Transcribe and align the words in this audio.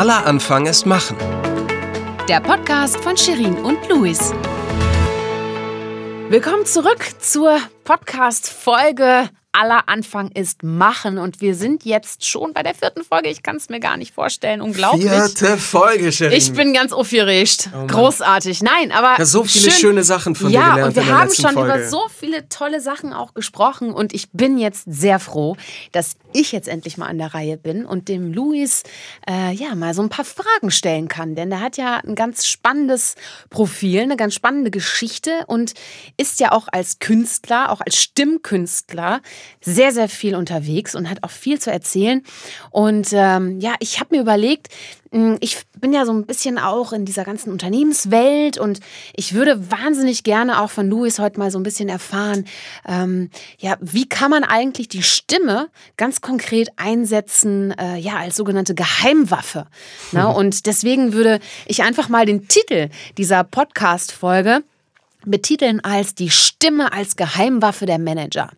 Aller 0.00 0.24
Anfang 0.24 0.64
ist 0.64 0.86
Machen. 0.86 1.14
Der 2.26 2.40
Podcast 2.40 2.96
von 3.00 3.18
Shirin 3.18 3.56
und 3.56 3.86
Luis. 3.90 4.32
Willkommen 6.30 6.64
zurück 6.64 7.04
zur 7.18 7.58
Podcast-Folge 7.84 9.28
aller 9.52 9.88
Anfang 9.88 10.30
ist 10.32 10.62
machen. 10.62 11.18
Und 11.18 11.40
wir 11.40 11.54
sind 11.54 11.84
jetzt 11.84 12.26
schon 12.26 12.52
bei 12.52 12.62
der 12.62 12.74
vierten 12.74 13.02
Folge. 13.02 13.28
Ich 13.28 13.42
kann 13.42 13.56
es 13.56 13.68
mir 13.68 13.80
gar 13.80 13.96
nicht 13.96 14.14
vorstellen. 14.14 14.60
Unglaublich. 14.60 15.10
Vierte 15.10 15.56
Folge, 15.56 16.12
Sherin. 16.12 16.36
Ich 16.36 16.52
bin 16.52 16.72
ganz 16.72 16.92
aufgeregt. 16.92 17.70
Oh 17.74 17.86
Großartig. 17.86 18.62
Nein, 18.62 18.92
aber. 18.92 19.16
Ja, 19.18 19.24
so 19.24 19.44
viele 19.44 19.70
schön. 19.70 19.80
schöne 19.80 20.04
Sachen 20.04 20.34
von 20.34 20.50
ja, 20.50 20.60
dir 20.60 20.70
gelernt. 20.74 20.96
Ja, 20.96 21.02
und 21.02 21.08
wir 21.08 21.18
haben 21.18 21.34
schon 21.34 21.52
Folge. 21.52 21.74
über 21.74 21.88
so 21.88 22.06
viele 22.16 22.48
tolle 22.48 22.80
Sachen 22.80 23.12
auch 23.12 23.34
gesprochen. 23.34 23.92
Und 23.92 24.14
ich 24.14 24.30
bin 24.30 24.58
jetzt 24.58 24.84
sehr 24.86 25.18
froh, 25.18 25.56
dass 25.92 26.16
ich 26.32 26.52
jetzt 26.52 26.68
endlich 26.68 26.96
mal 26.96 27.06
an 27.06 27.18
der 27.18 27.34
Reihe 27.34 27.56
bin 27.56 27.84
und 27.84 28.08
dem 28.08 28.32
Luis 28.32 28.84
äh, 29.28 29.52
ja 29.52 29.74
mal 29.74 29.94
so 29.94 30.02
ein 30.02 30.08
paar 30.08 30.24
Fragen 30.24 30.70
stellen 30.70 31.08
kann. 31.08 31.34
Denn 31.34 31.50
der 31.50 31.60
hat 31.60 31.76
ja 31.76 31.96
ein 31.96 32.14
ganz 32.14 32.46
spannendes 32.46 33.16
Profil, 33.50 34.02
eine 34.02 34.16
ganz 34.16 34.34
spannende 34.34 34.70
Geschichte 34.70 35.44
und 35.48 35.74
ist 36.16 36.38
ja 36.38 36.52
auch 36.52 36.68
als 36.70 37.00
Künstler, 37.00 37.72
auch 37.72 37.80
als 37.80 37.96
Stimmkünstler 37.96 39.20
sehr, 39.60 39.92
sehr 39.92 40.08
viel 40.08 40.34
unterwegs 40.34 40.94
und 40.94 41.08
hat 41.08 41.22
auch 41.22 41.30
viel 41.30 41.60
zu 41.60 41.70
erzählen. 41.70 42.22
Und 42.70 43.08
ähm, 43.12 43.60
ja, 43.60 43.74
ich 43.80 44.00
habe 44.00 44.14
mir 44.14 44.22
überlegt, 44.22 44.68
hm, 45.12 45.38
ich 45.40 45.62
bin 45.80 45.92
ja 45.92 46.06
so 46.06 46.12
ein 46.12 46.24
bisschen 46.24 46.58
auch 46.58 46.92
in 46.92 47.04
dieser 47.04 47.24
ganzen 47.24 47.50
Unternehmenswelt 47.50 48.58
und 48.58 48.80
ich 49.14 49.34
würde 49.34 49.70
wahnsinnig 49.70 50.22
gerne 50.22 50.60
auch 50.60 50.70
von 50.70 50.88
Louis 50.88 51.18
heute 51.18 51.38
mal 51.38 51.50
so 51.50 51.58
ein 51.58 51.64
bisschen 51.64 51.88
erfahren, 51.88 52.44
ähm, 52.86 53.30
ja, 53.58 53.76
wie 53.80 54.08
kann 54.08 54.30
man 54.30 54.44
eigentlich 54.44 54.88
die 54.88 55.02
Stimme 55.02 55.68
ganz 55.96 56.20
konkret 56.20 56.68
einsetzen, 56.76 57.72
äh, 57.72 57.96
ja, 57.96 58.16
als 58.18 58.36
sogenannte 58.36 58.74
Geheimwaffe. 58.74 59.66
Ne? 60.12 60.28
Und 60.28 60.66
deswegen 60.66 61.12
würde 61.12 61.40
ich 61.66 61.82
einfach 61.82 62.08
mal 62.08 62.24
den 62.24 62.46
Titel 62.46 62.88
dieser 63.18 63.42
Podcast-Folge 63.42 64.62
betiteln 65.26 65.80
als 65.80 66.14
die 66.14 66.30
Stimme 66.30 66.92
als 66.92 67.16
Geheimwaffe 67.16 67.86
der 67.86 67.98
Manager. 67.98 68.50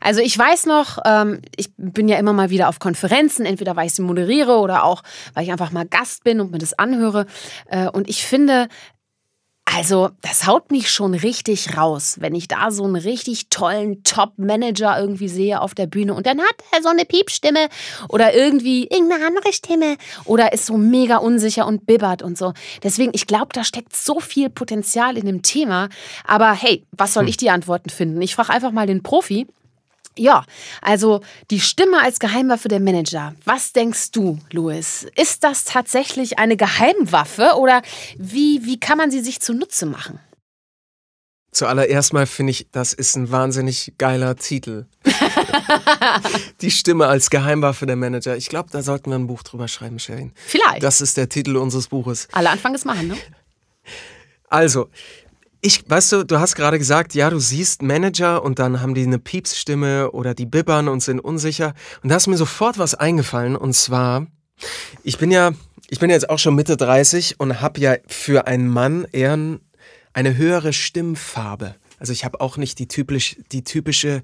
Also 0.00 0.20
ich 0.20 0.36
weiß 0.36 0.66
noch, 0.66 0.98
ähm, 1.04 1.40
ich 1.56 1.70
bin 1.76 2.08
ja 2.08 2.18
immer 2.18 2.32
mal 2.32 2.50
wieder 2.50 2.68
auf 2.68 2.78
Konferenzen, 2.78 3.46
entweder 3.46 3.76
weil 3.76 3.86
ich 3.86 3.94
sie 3.94 4.02
moderiere 4.02 4.58
oder 4.58 4.84
auch 4.84 5.02
weil 5.34 5.44
ich 5.44 5.52
einfach 5.52 5.70
mal 5.70 5.86
Gast 5.86 6.24
bin 6.24 6.40
und 6.40 6.50
mir 6.50 6.58
das 6.58 6.78
anhöre. 6.78 7.26
Äh, 7.66 7.88
und 7.88 8.08
ich 8.08 8.24
finde, 8.24 8.68
also, 9.76 10.10
das 10.22 10.46
haut 10.46 10.70
mich 10.70 10.90
schon 10.90 11.14
richtig 11.14 11.76
raus, 11.76 12.16
wenn 12.20 12.34
ich 12.34 12.48
da 12.48 12.70
so 12.70 12.84
einen 12.84 12.96
richtig 12.96 13.50
tollen 13.50 14.02
Top-Manager 14.02 14.98
irgendwie 14.98 15.28
sehe 15.28 15.60
auf 15.60 15.74
der 15.74 15.86
Bühne 15.86 16.14
und 16.14 16.26
dann 16.26 16.40
hat 16.40 16.56
er 16.72 16.82
so 16.82 16.88
eine 16.88 17.04
Piepstimme 17.04 17.68
oder 18.08 18.34
irgendwie 18.34 18.88
irgendeine 18.88 19.26
andere 19.26 19.52
Stimme 19.52 19.96
oder 20.24 20.52
ist 20.52 20.66
so 20.66 20.76
mega 20.76 21.18
unsicher 21.18 21.66
und 21.66 21.86
bibbert 21.86 22.22
und 22.22 22.36
so. 22.36 22.52
Deswegen, 22.82 23.12
ich 23.14 23.26
glaube, 23.26 23.50
da 23.52 23.62
steckt 23.62 23.94
so 23.94 24.18
viel 24.18 24.50
Potenzial 24.50 25.16
in 25.16 25.26
dem 25.26 25.42
Thema. 25.42 25.88
Aber 26.26 26.52
hey, 26.52 26.84
was 26.92 27.14
soll 27.14 27.24
hm. 27.24 27.28
ich 27.28 27.36
die 27.36 27.50
Antworten 27.50 27.90
finden? 27.90 28.20
Ich 28.22 28.34
frage 28.34 28.50
einfach 28.50 28.72
mal 28.72 28.86
den 28.86 29.02
Profi. 29.02 29.46
Ja, 30.16 30.44
also 30.82 31.20
die 31.50 31.60
Stimme 31.60 32.02
als 32.02 32.18
Geheimwaffe 32.18 32.68
der 32.68 32.80
Manager. 32.80 33.34
Was 33.44 33.72
denkst 33.72 34.10
du, 34.10 34.38
Louis? 34.50 35.06
Ist 35.16 35.44
das 35.44 35.64
tatsächlich 35.64 36.38
eine 36.38 36.56
Geheimwaffe 36.56 37.52
oder 37.56 37.82
wie, 38.18 38.64
wie 38.64 38.78
kann 38.78 38.98
man 38.98 39.10
sie 39.10 39.20
sich 39.20 39.40
zunutze 39.40 39.86
machen? 39.86 40.20
Zuallererst 41.52 42.12
mal 42.12 42.26
finde 42.26 42.52
ich, 42.52 42.68
das 42.70 42.92
ist 42.92 43.16
ein 43.16 43.32
wahnsinnig 43.32 43.94
geiler 43.98 44.36
Titel. 44.36 44.86
die 46.60 46.70
Stimme 46.70 47.08
als 47.08 47.28
Geheimwaffe 47.30 47.86
der 47.86 47.96
Manager. 47.96 48.36
Ich 48.36 48.48
glaube, 48.48 48.68
da 48.70 48.82
sollten 48.82 49.10
wir 49.10 49.18
ein 49.18 49.26
Buch 49.26 49.42
drüber 49.42 49.66
schreiben, 49.66 49.98
Sherin. 49.98 50.32
Vielleicht. 50.34 50.82
Das 50.82 51.00
ist 51.00 51.16
der 51.16 51.28
Titel 51.28 51.56
unseres 51.56 51.88
Buches. 51.88 52.28
Alle 52.32 52.50
Anfang 52.50 52.74
ist 52.74 52.84
machen, 52.84 53.08
ne? 53.08 53.16
Also, 54.48 54.90
ich, 55.60 55.88
weißt 55.88 56.12
du, 56.12 56.24
du 56.24 56.40
hast 56.40 56.54
gerade 56.54 56.78
gesagt, 56.78 57.14
ja, 57.14 57.30
du 57.30 57.38
siehst 57.38 57.82
Manager 57.82 58.42
und 58.42 58.58
dann 58.58 58.80
haben 58.80 58.94
die 58.94 59.02
eine 59.02 59.18
Piepsstimme 59.18 60.10
oder 60.12 60.34
die 60.34 60.46
bibbern 60.46 60.88
und 60.88 61.02
sind 61.02 61.20
unsicher. 61.20 61.74
Und 62.02 62.08
da 62.08 62.16
ist 62.16 62.26
mir 62.26 62.36
sofort 62.36 62.78
was 62.78 62.94
eingefallen 62.94 63.56
und 63.56 63.74
zwar, 63.74 64.26
ich 65.02 65.18
bin 65.18 65.30
ja, 65.30 65.52
ich 65.88 65.98
bin 65.98 66.10
jetzt 66.10 66.30
auch 66.30 66.38
schon 66.38 66.54
Mitte 66.54 66.76
30 66.76 67.40
und 67.40 67.60
habe 67.60 67.80
ja 67.80 67.96
für 68.06 68.46
einen 68.46 68.68
Mann 68.68 69.06
eher 69.12 69.36
eine 70.12 70.36
höhere 70.36 70.72
Stimmfarbe. 70.72 71.74
Also 71.98 72.14
ich 72.14 72.24
habe 72.24 72.40
auch 72.40 72.56
nicht 72.56 72.78
die, 72.78 72.88
typisch, 72.88 73.36
die 73.52 73.62
typische 73.62 74.22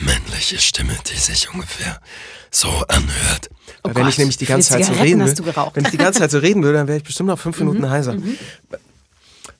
männliche 0.00 0.58
Stimme, 0.58 0.96
die 1.08 1.16
sich 1.16 1.54
ungefähr 1.54 2.00
so 2.50 2.68
anhört. 2.88 3.50
Oh 3.84 3.90
wenn 3.94 4.08
ich 4.08 4.18
nämlich 4.18 4.36
die 4.36 4.46
ganze 4.46 4.70
Zeit 4.70 4.86
so 4.86 4.92
reden 4.94 5.24
würde, 5.24 5.70
wenn 5.74 5.84
ich 5.84 5.90
die 5.92 5.96
ganze 5.96 6.18
Zeit 6.18 6.32
so 6.32 6.38
reden 6.38 6.64
würde, 6.64 6.78
dann 6.78 6.88
wäre 6.88 6.98
ich 6.98 7.04
bestimmt 7.04 7.28
noch 7.28 7.38
fünf 7.38 7.56
Minuten 7.60 7.82
mhm, 7.82 7.90
heiser. 7.90 8.14
Mhm. 8.14 8.36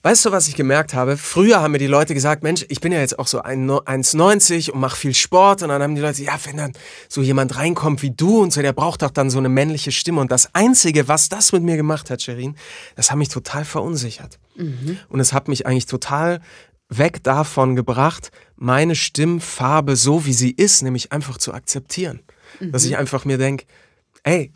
Weißt 0.05 0.27
du, 0.27 0.33
was 0.33 0.49
ich 0.49 0.55
gemerkt 0.55 0.93
habe? 0.93 1.17
Früher 1.17 1.63
haben 1.63 1.73
mir 1.73 1.79
die 1.79 1.87
Leute 1.87 2.13
gesagt, 2.13 2.43
Mensch, 2.43 2.67
ich 2.69 2.81
bin 2.81 2.93
ja 2.93 3.01
jetzt 3.01 3.19
auch 3.19 3.27
so 3.27 3.43
1,90 3.43 4.71
und 4.71 4.79
mache 4.79 4.97
viel 4.99 5.15
Sport. 5.15 5.63
Und 5.63 5.71
dann 5.71 5.83
haben 5.83 5.95
die 5.95 6.03
Leute, 6.03 6.23
ja, 6.23 6.39
wenn 6.45 6.59
dann 6.59 6.73
so 7.09 7.23
jemand 7.23 7.57
reinkommt 7.57 8.03
wie 8.03 8.11
du 8.11 8.43
und 8.43 8.53
so, 8.53 8.61
der 8.61 8.75
braucht 8.75 9.01
doch 9.01 9.11
dann 9.11 9.31
so 9.31 9.39
eine 9.39 9.49
männliche 9.49 9.93
Stimme. 9.93 10.21
Und 10.21 10.31
das 10.31 10.55
Einzige, 10.55 11.09
was 11.09 11.31
das 11.31 11.53
mit 11.53 11.63
mir 11.63 11.79
gemacht 11.79 12.11
hat, 12.11 12.21
Sherin, 12.21 12.55
das 12.97 13.11
hat 13.11 13.17
mich 13.17 13.31
total 13.31 13.65
verunsichert. 13.65 14.39
Mhm. 14.57 14.99
Und 15.09 15.21
es 15.21 15.33
hat 15.33 15.49
mich 15.49 15.67
eigentlich 15.67 15.87
total 15.87 16.43
weg 16.91 17.23
davon 17.23 17.75
gebracht, 17.75 18.31
meine 18.57 18.97
Stimmfarbe 18.97 19.97
so 19.97 20.27
wie 20.27 20.35
sie 20.35 20.51
ist, 20.51 20.83
nämlich 20.83 21.13
einfach 21.13 21.39
zu 21.39 21.55
akzeptieren. 21.55 22.21
Mhm. 22.61 22.73
Dass 22.73 22.85
ich 22.85 22.99
einfach 22.99 23.25
mir 23.25 23.39
denke, 23.39 23.65
ey, 24.23 24.53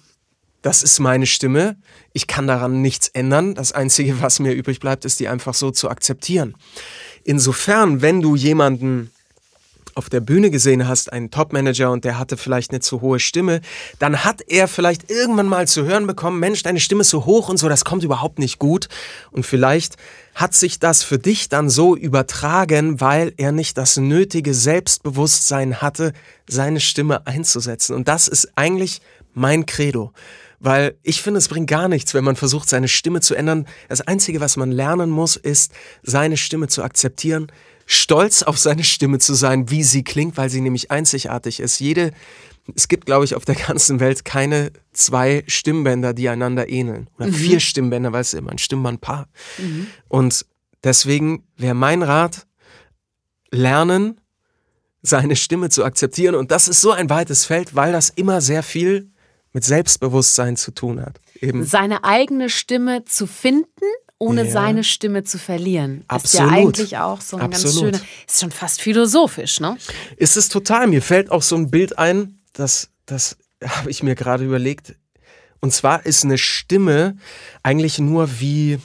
das 0.63 0.83
ist 0.83 0.99
meine 0.99 1.27
Stimme. 1.27 1.77
Ich 2.13 2.27
kann 2.27 2.47
daran 2.47 2.83
nichts 2.83 3.09
ändern. 3.09 3.55
Das 3.55 3.73
Einzige, 3.73 4.21
was 4.21 4.41
mir 4.41 4.53
übrig 4.53 4.81
bleibt, 4.81 5.05
ist 5.05 5.21
die 5.21 5.29
einfach 5.29 5.55
so 5.55 5.71
zu 5.71 5.89
akzeptieren. 5.89 6.55
Insofern, 7.25 8.03
wenn 8.03 8.21
du 8.21 8.35
jemanden 8.35 9.11
auf 9.99 10.09
der 10.09 10.21
Bühne 10.21 10.51
gesehen 10.51 10.87
hast, 10.87 11.13
einen 11.13 11.31
Topmanager 11.31 11.91
und 11.91 12.05
der 12.05 12.19
hatte 12.19 12.37
vielleicht 12.37 12.71
eine 12.71 12.81
zu 12.81 13.01
hohe 13.01 13.19
Stimme, 13.19 13.61
dann 13.99 14.25
hat 14.25 14.43
er 14.47 14.69
vielleicht 14.69 15.11
irgendwann 15.11 15.49
mal 15.49 15.67
zu 15.67 15.85
hören 15.85 16.07
bekommen, 16.07 16.39
Mensch, 16.39 16.63
deine 16.63 16.79
Stimme 16.79 17.01
ist 17.01 17.11
so 17.11 17.27
hoch 17.27 17.49
und 17.49 17.57
so, 17.57 17.69
das 17.69 17.85
kommt 17.85 18.05
überhaupt 18.05 18.39
nicht 18.39 18.61
gut. 18.61 18.89
Und 19.33 19.45
vielleicht 19.45 19.97
hat 20.37 20.55
sich 20.55 20.79
das 20.79 21.03
für 21.03 21.19
dich 21.19 21.49
dann 21.49 21.69
so 21.69 21.97
übertragen, 21.97 23.01
weil 23.01 23.33
er 23.37 23.51
nicht 23.51 23.77
das 23.77 23.97
nötige 23.97 24.55
Selbstbewusstsein 24.55 25.83
hatte, 25.83 26.13
seine 26.49 26.79
Stimme 26.79 27.27
einzusetzen. 27.27 27.97
Und 27.97 28.07
das 28.07 28.29
ist 28.29 28.53
eigentlich 28.55 29.01
mein 29.35 29.67
Credo. 29.67 30.13
Weil 30.61 30.99
ich 31.03 31.23
finde, 31.23 31.39
es 31.39 31.49
bringt 31.49 31.69
gar 31.69 31.89
nichts, 31.89 32.15
wenn 32.15 32.25
man 32.25 32.37
versucht, 32.37 32.69
seine 32.69 32.89
Stimme 32.89 33.21
zu 33.21 33.35
ändern. 33.35 33.67
Das 33.89 34.01
Einzige, 34.01 34.41
was 34.41 34.57
man 34.57 34.73
lernen 34.73 35.11
muss, 35.11 35.37
ist, 35.37 35.73
seine 36.03 36.37
Stimme 36.37 36.69
zu 36.69 36.83
akzeptieren, 36.83 37.53
stolz 37.87 38.43
auf 38.43 38.59
seine 38.59 38.85
Stimme 38.85 39.19
zu 39.19 39.35
sein, 39.35 39.71
wie 39.71 39.83
sie 39.83 40.03
klingt, 40.03 40.37
weil 40.37 40.51
sie 40.51 40.61
nämlich 40.61 40.91
einzigartig 40.91 41.61
ist. 41.61 41.79
Jede, 41.79 42.13
es 42.75 42.89
gibt, 42.89 43.07
glaube 43.07 43.25
ich, 43.25 43.35
auf 43.35 43.45
der 43.45 43.55
ganzen 43.55 44.01
Welt 44.01 44.25
keine 44.25 44.73
zwei 44.93 45.45
Stimmbänder, 45.47 46.13
die 46.13 46.29
einander 46.29 46.69
ähneln. 46.69 47.09
Oder 47.17 47.29
mhm. 47.29 47.35
vier 47.35 47.61
Stimmbänder, 47.61 48.13
weil 48.13 48.23
es 48.23 48.35
immer 48.35 48.51
ein 48.51 48.59
Stimmbandpaar. 48.59 49.29
Mhm. 49.59 49.87
Und 50.09 50.45
deswegen 50.85 51.45
wäre 51.57 51.75
mein 51.75 52.03
Rat, 52.03 52.47
lernen, 53.51 54.21
seine 55.03 55.37
Stimme 55.37 55.71
zu 55.71 55.85
akzeptieren. 55.85 56.35
Und 56.35 56.51
das 56.51 56.69
ist 56.69 56.81
so 56.81 56.91
ein 56.91 57.09
weites 57.09 57.45
Feld, 57.45 57.75
weil 57.75 57.93
das 57.93 58.11
immer 58.11 58.41
sehr 58.41 58.63
viel 58.63 59.11
mit 59.53 59.65
Selbstbewusstsein 59.65 60.57
zu 60.57 60.73
tun 60.73 61.01
hat. 61.01 61.21
Eben. 61.41 61.65
Seine 61.65 62.05
eigene 62.05 62.51
Stimme 62.51 63.05
zu 63.05 63.27
finden, 63.27 63.67
ohne 64.19 64.45
ja. 64.45 64.51
seine 64.51 64.85
Stimme 64.85 65.25
zu 65.25 65.39
verlieren. 65.39 66.05
Absolut. 66.09 66.47
Ist 66.47 66.53
ja 66.53 66.57
eigentlich 66.57 66.99
auch 66.99 67.21
so 67.21 67.37
ein 67.37 67.43
Absolut. 67.43 67.65
ganz 67.65 67.79
schöner, 67.79 68.01
ist 68.27 68.41
schon 68.41 68.51
fast 68.51 68.81
philosophisch, 68.81 69.61
ne? 69.61 69.77
Ist 70.17 70.37
es 70.37 70.49
total. 70.49 70.89
Mir 70.89 71.03
fällt 71.03 71.31
auch 71.31 71.43
so 71.43 71.57
ein 71.57 71.71
Bild 71.71 71.99
ein, 71.99 72.39
das, 72.53 72.91
das 73.07 73.37
habe 73.65 73.91
ich 73.91 74.03
mir 74.03 74.15
gerade 74.15 74.45
überlegt. 74.45 74.97
Und 75.61 75.73
zwar 75.73 76.05
ist 76.07 76.25
eine 76.25 76.39
Stimme 76.39 77.17
eigentlich 77.63 77.99
nur 77.99 78.41
wie, 78.41 78.79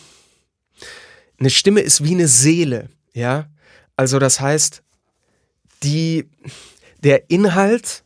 eine 1.40 1.50
Stimme 1.50 1.82
ist 1.82 2.04
wie 2.04 2.14
eine 2.14 2.28
Seele, 2.28 2.90
ja? 3.14 3.48
Also 3.96 4.18
das 4.18 4.40
heißt, 4.40 4.82
die, 5.84 6.26
der 7.04 7.30
Inhalt 7.30 8.03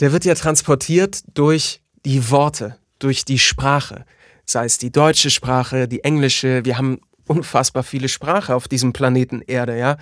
der 0.00 0.12
wird 0.12 0.24
ja 0.24 0.34
transportiert 0.34 1.22
durch 1.34 1.80
die 2.04 2.30
Worte, 2.30 2.76
durch 2.98 3.24
die 3.24 3.38
Sprache. 3.38 4.04
Sei 4.44 4.64
es 4.64 4.78
die 4.78 4.92
deutsche 4.92 5.30
Sprache, 5.30 5.88
die 5.88 6.04
englische, 6.04 6.64
wir 6.64 6.76
haben 6.76 7.00
unfassbar 7.26 7.82
viele 7.82 8.08
Sprache 8.08 8.54
auf 8.54 8.68
diesem 8.68 8.92
Planeten 8.92 9.40
Erde, 9.40 9.78
ja. 9.78 9.96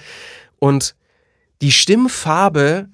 Und 0.58 0.96
die 1.60 1.70
Stimmfarbe 1.70 2.88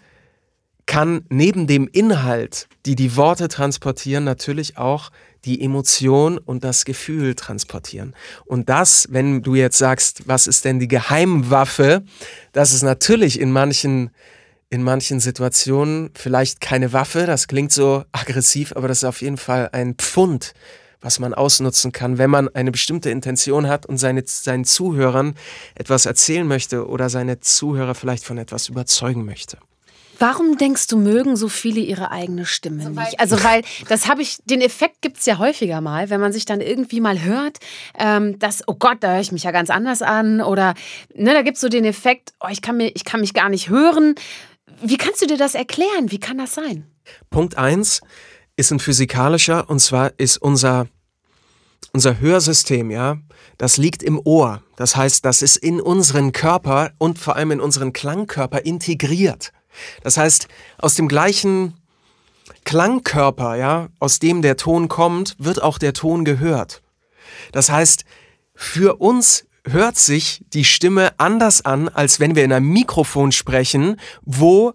kann 0.88 1.24
neben 1.28 1.66
dem 1.66 1.86
Inhalt, 1.86 2.68
die 2.86 2.94
die 2.94 3.14
Worte 3.16 3.48
transportieren, 3.48 4.24
natürlich 4.24 4.78
auch 4.78 5.10
die 5.44 5.62
Emotion 5.62 6.38
und 6.38 6.64
das 6.64 6.84
Gefühl 6.84 7.34
transportieren. 7.34 8.14
Und 8.46 8.68
das, 8.68 9.06
wenn 9.10 9.42
du 9.42 9.54
jetzt 9.54 9.78
sagst, 9.78 10.26
was 10.26 10.46
ist 10.46 10.64
denn 10.64 10.78
die 10.78 10.88
Geheimwaffe, 10.88 12.04
das 12.52 12.72
ist 12.72 12.82
natürlich 12.82 13.38
in 13.38 13.52
manchen 13.52 14.10
in 14.70 14.82
manchen 14.82 15.20
Situationen 15.20 16.10
vielleicht 16.14 16.60
keine 16.60 16.92
Waffe, 16.92 17.26
das 17.26 17.48
klingt 17.48 17.72
so 17.72 18.04
aggressiv, 18.12 18.72
aber 18.76 18.88
das 18.88 18.98
ist 18.98 19.04
auf 19.04 19.22
jeden 19.22 19.38
Fall 19.38 19.70
ein 19.72 19.94
Pfund, 19.94 20.52
was 21.00 21.20
man 21.20 21.32
ausnutzen 21.32 21.92
kann, 21.92 22.18
wenn 22.18 22.30
man 22.30 22.48
eine 22.54 22.72
bestimmte 22.72 23.10
Intention 23.10 23.68
hat 23.68 23.86
und 23.86 23.98
seine, 23.98 24.24
seinen 24.26 24.64
Zuhörern 24.64 25.34
etwas 25.74 26.06
erzählen 26.06 26.46
möchte 26.46 26.86
oder 26.86 27.08
seine 27.08 27.40
Zuhörer 27.40 27.94
vielleicht 27.94 28.24
von 28.24 28.36
etwas 28.36 28.68
überzeugen 28.68 29.24
möchte. 29.24 29.58
Warum 30.20 30.58
denkst 30.58 30.88
du, 30.88 30.98
mögen 30.98 31.36
so 31.36 31.48
viele 31.48 31.78
ihre 31.80 32.10
eigene 32.10 32.44
Stimme 32.44 32.86
also 32.86 33.00
nicht? 33.00 33.20
Also, 33.20 33.44
weil 33.44 33.62
das 33.88 34.08
habe 34.08 34.20
ich, 34.20 34.38
den 34.44 34.60
Effekt 34.60 35.00
gibt 35.00 35.18
es 35.18 35.26
ja 35.26 35.38
häufiger 35.38 35.80
mal, 35.80 36.10
wenn 36.10 36.20
man 36.20 36.32
sich 36.32 36.44
dann 36.44 36.60
irgendwie 36.60 37.00
mal 37.00 37.22
hört, 37.22 37.58
ähm, 37.96 38.36
dass, 38.40 38.66
oh 38.66 38.74
Gott, 38.74 38.98
da 39.00 39.12
höre 39.12 39.20
ich 39.20 39.30
mich 39.30 39.44
ja 39.44 39.52
ganz 39.52 39.70
anders 39.70 40.02
an. 40.02 40.40
Oder 40.40 40.74
ne, 41.14 41.34
da 41.34 41.42
gibt 41.42 41.56
es 41.56 41.60
so 41.60 41.68
den 41.68 41.84
Effekt, 41.84 42.32
oh, 42.40 42.48
ich 42.50 42.62
kann, 42.62 42.78
mir, 42.78 42.90
ich 42.94 43.04
kann 43.04 43.20
mich 43.20 43.32
gar 43.32 43.48
nicht 43.48 43.68
hören. 43.68 44.16
Wie 44.82 44.96
kannst 44.96 45.22
du 45.22 45.26
dir 45.26 45.36
das 45.36 45.54
erklären? 45.54 46.10
Wie 46.10 46.20
kann 46.20 46.38
das 46.38 46.54
sein? 46.54 46.86
Punkt 47.30 47.56
1 47.56 48.00
ist 48.56 48.70
ein 48.70 48.80
physikalischer 48.80 49.68
und 49.68 49.80
zwar 49.80 50.12
ist 50.18 50.38
unser, 50.38 50.86
unser 51.92 52.20
Hörsystem, 52.20 52.90
ja, 52.90 53.18
das 53.56 53.76
liegt 53.76 54.02
im 54.02 54.20
Ohr. 54.24 54.62
Das 54.76 54.96
heißt, 54.96 55.24
das 55.24 55.42
ist 55.42 55.56
in 55.56 55.80
unseren 55.80 56.32
Körper 56.32 56.92
und 56.98 57.18
vor 57.18 57.36
allem 57.36 57.52
in 57.52 57.60
unseren 57.60 57.92
Klangkörper 57.92 58.64
integriert. 58.64 59.52
Das 60.02 60.16
heißt, 60.16 60.48
aus 60.78 60.94
dem 60.94 61.08
gleichen 61.08 61.74
Klangkörper, 62.64 63.56
ja, 63.56 63.88
aus 63.98 64.18
dem 64.18 64.42
der 64.42 64.56
Ton 64.56 64.88
kommt, 64.88 65.36
wird 65.38 65.62
auch 65.62 65.78
der 65.78 65.92
Ton 65.92 66.24
gehört. 66.24 66.82
Das 67.52 67.70
heißt, 67.70 68.04
für 68.54 69.00
uns 69.00 69.46
hört 69.72 69.96
sich 69.96 70.44
die 70.52 70.64
Stimme 70.64 71.18
anders 71.18 71.64
an, 71.64 71.88
als 71.88 72.20
wenn 72.20 72.36
wir 72.36 72.44
in 72.44 72.52
einem 72.52 72.68
Mikrofon 72.68 73.32
sprechen, 73.32 73.96
wo 74.22 74.74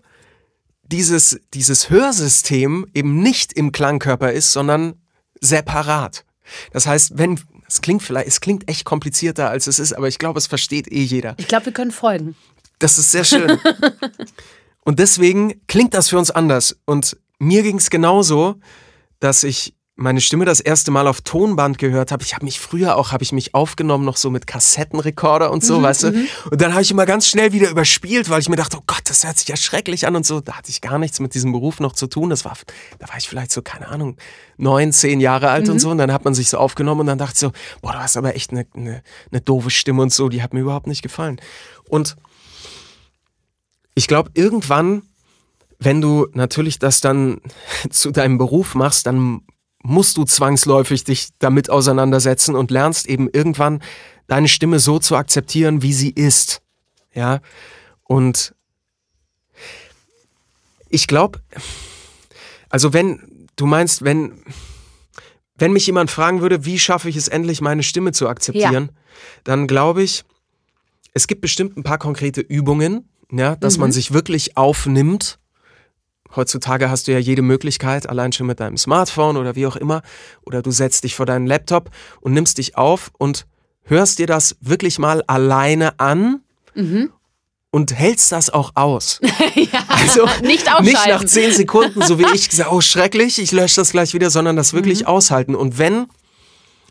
dieses, 0.83 1.39
dieses 1.53 1.89
Hörsystem 1.89 2.87
eben 2.93 3.19
nicht 3.19 3.53
im 3.53 3.71
Klangkörper 3.71 4.31
ist, 4.31 4.51
sondern 4.51 4.95
separat. 5.39 6.25
Das 6.71 6.87
heißt, 6.87 7.17
wenn, 7.17 7.39
es 7.67 7.81
klingt 7.81 8.03
vielleicht, 8.03 8.27
es 8.27 8.41
klingt 8.41 8.69
echt 8.69 8.85
komplizierter 8.85 9.49
als 9.49 9.67
es 9.67 9.79
ist, 9.79 9.93
aber 9.93 10.07
ich 10.07 10.19
glaube, 10.19 10.37
es 10.37 10.47
versteht 10.47 10.91
eh 10.91 11.03
jeder. 11.03 11.35
Ich 11.37 11.47
glaube, 11.47 11.67
wir 11.67 11.73
können 11.73 11.91
folgen. 11.91 12.35
Das 12.79 12.97
ist 12.97 13.11
sehr 13.11 13.23
schön. 13.23 13.57
Und 14.85 14.99
deswegen 14.99 15.61
klingt 15.67 15.93
das 15.93 16.09
für 16.09 16.17
uns 16.17 16.31
anders. 16.31 16.77
Und 16.85 17.17
mir 17.39 17.63
ging 17.63 17.77
es 17.77 17.89
genauso, 17.89 18.55
dass 19.19 19.43
ich 19.43 19.75
meine 19.95 20.21
Stimme 20.21 20.45
das 20.45 20.59
erste 20.59 20.89
Mal 20.89 21.07
auf 21.07 21.21
Tonband 21.21 21.77
gehört 21.77 22.11
habe. 22.11 22.23
Ich 22.23 22.33
habe 22.33 22.45
mich 22.45 22.59
früher 22.59 22.97
auch, 22.97 23.11
habe 23.11 23.23
ich 23.23 23.31
mich 23.31 23.53
aufgenommen 23.53 24.05
noch 24.05 24.17
so 24.17 24.31
mit 24.31 24.47
Kassettenrekorder 24.47 25.51
und 25.51 25.63
so, 25.63 25.79
mhm, 25.79 25.83
weißt 25.83 26.03
du. 26.03 26.11
Mhm. 26.11 26.27
Und 26.49 26.61
dann 26.61 26.73
habe 26.73 26.81
ich 26.81 26.89
immer 26.89 27.05
ganz 27.05 27.27
schnell 27.27 27.53
wieder 27.53 27.69
überspielt, 27.69 28.29
weil 28.29 28.41
ich 28.41 28.49
mir 28.49 28.55
dachte, 28.55 28.77
oh 28.77 28.83
Gott, 28.87 29.03
das 29.05 29.23
hört 29.23 29.37
sich 29.37 29.47
ja 29.47 29.55
schrecklich 29.55 30.07
an 30.07 30.15
und 30.15 30.25
so. 30.25 30.41
Da 30.41 30.53
hatte 30.53 30.71
ich 30.71 30.81
gar 30.81 30.97
nichts 30.97 31.19
mit 31.19 31.35
diesem 31.35 31.51
Beruf 31.51 31.79
noch 31.79 31.93
zu 31.93 32.07
tun. 32.07 32.31
Das 32.31 32.43
war, 32.43 32.57
da 32.97 33.07
war 33.07 33.17
ich 33.17 33.29
vielleicht 33.29 33.51
so, 33.51 33.61
keine 33.61 33.87
Ahnung, 33.87 34.17
neun, 34.57 34.91
zehn 34.91 35.19
Jahre 35.19 35.49
alt 35.49 35.67
mhm. 35.67 35.73
und 35.73 35.79
so. 35.79 35.91
Und 35.91 35.99
dann 35.99 36.11
hat 36.11 36.25
man 36.25 36.33
sich 36.33 36.49
so 36.49 36.57
aufgenommen 36.57 37.01
und 37.01 37.07
dann 37.07 37.19
dachte 37.19 37.33
ich 37.35 37.39
so, 37.39 37.51
boah, 37.81 37.91
du 37.91 37.99
hast 37.99 38.17
aber 38.17 38.35
echt 38.35 38.49
eine, 38.51 38.65
eine, 38.73 39.03
eine 39.31 39.41
doofe 39.41 39.69
Stimme 39.69 40.01
und 40.01 40.11
so. 40.11 40.27
Die 40.27 40.41
hat 40.41 40.55
mir 40.55 40.61
überhaupt 40.61 40.87
nicht 40.87 41.03
gefallen. 41.03 41.39
Und 41.87 42.15
ich 43.93 44.07
glaube, 44.07 44.31
irgendwann, 44.33 45.03
wenn 45.77 46.01
du 46.01 46.27
natürlich 46.33 46.79
das 46.79 46.99
dann 46.99 47.41
zu 47.91 48.09
deinem 48.09 48.39
Beruf 48.39 48.73
machst, 48.73 49.05
dann 49.05 49.41
musst 49.83 50.17
du 50.17 50.23
zwangsläufig 50.23 51.03
dich 51.03 51.29
damit 51.39 51.69
auseinandersetzen 51.69 52.55
und 52.55 52.71
lernst 52.71 53.05
eben 53.05 53.29
irgendwann 53.29 53.83
deine 54.27 54.47
Stimme 54.47 54.79
so 54.79 54.97
zu 54.97 55.15
akzeptieren, 55.15 55.81
wie 55.81 55.93
sie 55.93 56.09
ist. 56.09 56.61
Ja. 57.13 57.41
Und 58.03 58.55
ich 60.89 61.07
glaube, 61.07 61.41
also 62.69 62.93
wenn 62.93 63.47
du 63.55 63.65
meinst, 63.65 64.03
wenn, 64.03 64.41
wenn 65.55 65.73
mich 65.73 65.85
jemand 65.85 66.09
fragen 66.09 66.41
würde, 66.41 66.65
wie 66.65 66.79
schaffe 66.79 67.09
ich 67.09 67.15
es 67.15 67.27
endlich, 67.27 67.61
meine 67.61 67.83
Stimme 67.83 68.13
zu 68.13 68.27
akzeptieren, 68.27 68.89
ja. 68.91 69.01
dann 69.43 69.67
glaube 69.67 70.01
ich, 70.01 70.23
es 71.13 71.27
gibt 71.27 71.41
bestimmt 71.41 71.77
ein 71.77 71.83
paar 71.83 71.99
konkrete 71.99 72.41
Übungen, 72.41 73.09
ja, 73.31 73.55
dass 73.55 73.77
mhm. 73.77 73.81
man 73.81 73.91
sich 73.91 74.13
wirklich 74.13 74.57
aufnimmt. 74.57 75.39
Heutzutage 76.35 76.89
hast 76.89 77.07
du 77.07 77.11
ja 77.11 77.19
jede 77.19 77.41
Möglichkeit, 77.41 78.09
allein 78.09 78.31
schon 78.31 78.47
mit 78.47 78.59
deinem 78.59 78.77
Smartphone 78.77 79.37
oder 79.37 79.55
wie 79.55 79.67
auch 79.67 79.75
immer, 79.75 80.01
oder 80.45 80.61
du 80.61 80.71
setzt 80.71 81.03
dich 81.03 81.15
vor 81.15 81.25
deinen 81.25 81.47
Laptop 81.47 81.91
und 82.21 82.33
nimmst 82.33 82.57
dich 82.57 82.77
auf 82.77 83.11
und 83.17 83.45
hörst 83.83 84.19
dir 84.19 84.27
das 84.27 84.55
wirklich 84.61 84.97
mal 84.97 85.23
alleine 85.27 85.99
an 85.99 86.41
mhm. 86.73 87.11
und 87.69 87.93
hältst 87.93 88.31
das 88.31 88.49
auch 88.49 88.71
aus. 88.75 89.19
ja, 89.55 89.83
also 89.87 90.25
nicht. 90.41 90.67
Nicht 90.81 91.07
nach 91.07 91.23
zehn 91.23 91.51
Sekunden, 91.51 92.01
so 92.01 92.17
wie 92.17 92.25
ich 92.33 92.49
gesagt, 92.49 92.71
oh 92.71 92.81
schrecklich, 92.81 93.39
ich 93.39 93.51
lösche 93.51 93.75
das 93.75 93.91
gleich 93.91 94.13
wieder, 94.13 94.29
sondern 94.29 94.55
das 94.55 94.73
wirklich 94.73 95.01
mhm. 95.01 95.07
aushalten. 95.07 95.55
Und 95.55 95.77
wenn, 95.77 96.07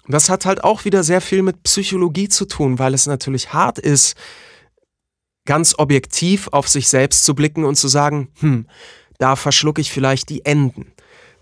das 0.06 0.28
hat 0.28 0.44
halt 0.46 0.62
auch 0.62 0.84
wieder 0.84 1.02
sehr 1.02 1.20
viel 1.20 1.42
mit 1.42 1.62
Psychologie 1.62 2.28
zu 2.28 2.44
tun, 2.44 2.78
weil 2.78 2.94
es 2.94 3.06
natürlich 3.06 3.52
hart 3.52 3.78
ist, 3.78 4.14
ganz 5.44 5.74
objektiv 5.76 6.48
auf 6.52 6.68
sich 6.68 6.88
selbst 6.88 7.24
zu 7.24 7.34
blicken 7.34 7.64
und 7.64 7.74
zu 7.74 7.88
sagen, 7.88 8.28
hm, 8.38 8.66
da 9.22 9.36
verschlucke 9.36 9.80
ich 9.80 9.92
vielleicht 9.92 10.30
die 10.30 10.44
Enden. 10.44 10.90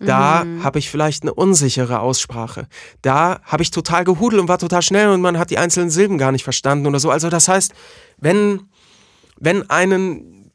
Da 0.00 0.44
mhm. 0.44 0.62
habe 0.62 0.78
ich 0.78 0.90
vielleicht 0.90 1.22
eine 1.22 1.32
unsichere 1.32 2.00
Aussprache. 2.00 2.68
Da 3.00 3.40
habe 3.42 3.62
ich 3.62 3.70
total 3.70 4.04
gehudelt 4.04 4.42
und 4.42 4.48
war 4.48 4.58
total 4.58 4.82
schnell 4.82 5.08
und 5.08 5.22
man 5.22 5.38
hat 5.38 5.48
die 5.48 5.56
einzelnen 5.56 5.88
Silben 5.88 6.18
gar 6.18 6.30
nicht 6.30 6.44
verstanden 6.44 6.86
oder 6.86 7.00
so. 7.00 7.10
Also 7.10 7.30
das 7.30 7.48
heißt, 7.48 7.72
wenn, 8.18 8.68
wenn 9.38 9.68
einen, 9.70 10.52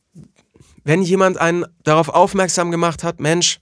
wenn 0.84 1.02
jemand 1.02 1.40
einen 1.40 1.66
darauf 1.84 2.10
aufmerksam 2.10 2.70
gemacht 2.70 3.04
hat, 3.04 3.20
Mensch, 3.20 3.60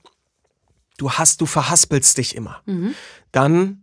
du 0.98 1.12
hast, 1.12 1.40
du 1.40 1.46
verhaspelst 1.46 2.18
dich 2.18 2.36
immer, 2.36 2.62
mhm. 2.66 2.96
dann 3.32 3.83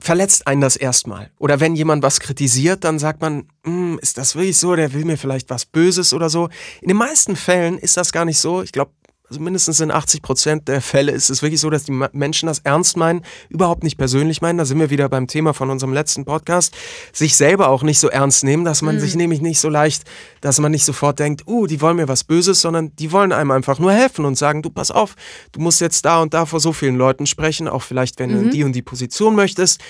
verletzt 0.00 0.46
einen 0.46 0.60
das 0.60 0.76
erstmal. 0.76 1.30
Oder 1.38 1.60
wenn 1.60 1.76
jemand 1.76 2.02
was 2.02 2.20
kritisiert, 2.20 2.84
dann 2.84 2.98
sagt 2.98 3.20
man, 3.20 3.46
hm, 3.64 3.98
ist 4.00 4.18
das 4.18 4.34
wirklich 4.34 4.58
so, 4.58 4.74
der 4.74 4.92
will 4.92 5.04
mir 5.04 5.18
vielleicht 5.18 5.50
was 5.50 5.66
Böses 5.66 6.12
oder 6.12 6.30
so. 6.30 6.48
In 6.80 6.88
den 6.88 6.96
meisten 6.96 7.36
Fällen 7.36 7.78
ist 7.78 7.96
das 7.96 8.12
gar 8.12 8.24
nicht 8.24 8.38
so. 8.38 8.62
Ich 8.62 8.72
glaube, 8.72 8.92
also 9.30 9.40
mindestens 9.40 9.78
in 9.78 9.92
80 9.92 10.22
Prozent 10.22 10.66
der 10.66 10.80
Fälle 10.80 11.12
ist 11.12 11.30
es 11.30 11.40
wirklich 11.40 11.60
so, 11.60 11.70
dass 11.70 11.84
die 11.84 11.92
Menschen 11.92 12.48
das 12.48 12.58
ernst 12.64 12.96
meinen, 12.96 13.24
überhaupt 13.48 13.84
nicht 13.84 13.96
persönlich 13.96 14.42
meinen. 14.42 14.58
Da 14.58 14.64
sind 14.64 14.80
wir 14.80 14.90
wieder 14.90 15.08
beim 15.08 15.28
Thema 15.28 15.54
von 15.54 15.70
unserem 15.70 15.92
letzten 15.92 16.24
Podcast. 16.24 16.76
Sich 17.12 17.36
selber 17.36 17.68
auch 17.68 17.84
nicht 17.84 18.00
so 18.00 18.08
ernst 18.08 18.42
nehmen, 18.42 18.64
dass 18.64 18.82
man 18.82 18.96
mhm. 18.96 19.00
sich 19.00 19.14
nämlich 19.14 19.40
nicht 19.40 19.60
so 19.60 19.68
leicht, 19.68 20.02
dass 20.40 20.58
man 20.58 20.72
nicht 20.72 20.84
sofort 20.84 21.20
denkt, 21.20 21.46
uh, 21.46 21.68
die 21.68 21.80
wollen 21.80 21.96
mir 21.96 22.08
was 22.08 22.24
Böses, 22.24 22.60
sondern 22.60 22.94
die 22.96 23.12
wollen 23.12 23.30
einem 23.30 23.52
einfach 23.52 23.78
nur 23.78 23.92
helfen 23.92 24.24
und 24.24 24.36
sagen, 24.36 24.62
du 24.62 24.70
pass 24.70 24.90
auf, 24.90 25.14
du 25.52 25.60
musst 25.60 25.80
jetzt 25.80 26.04
da 26.04 26.20
und 26.20 26.34
da 26.34 26.44
vor 26.44 26.58
so 26.58 26.72
vielen 26.72 26.96
Leuten 26.96 27.26
sprechen, 27.26 27.68
auch 27.68 27.82
vielleicht, 27.84 28.18
wenn 28.18 28.30
mhm. 28.30 28.34
du 28.34 28.40
in 28.46 28.50
die 28.50 28.64
und 28.64 28.72
die 28.72 28.82
Position 28.82 29.36
möchtest. 29.36 29.80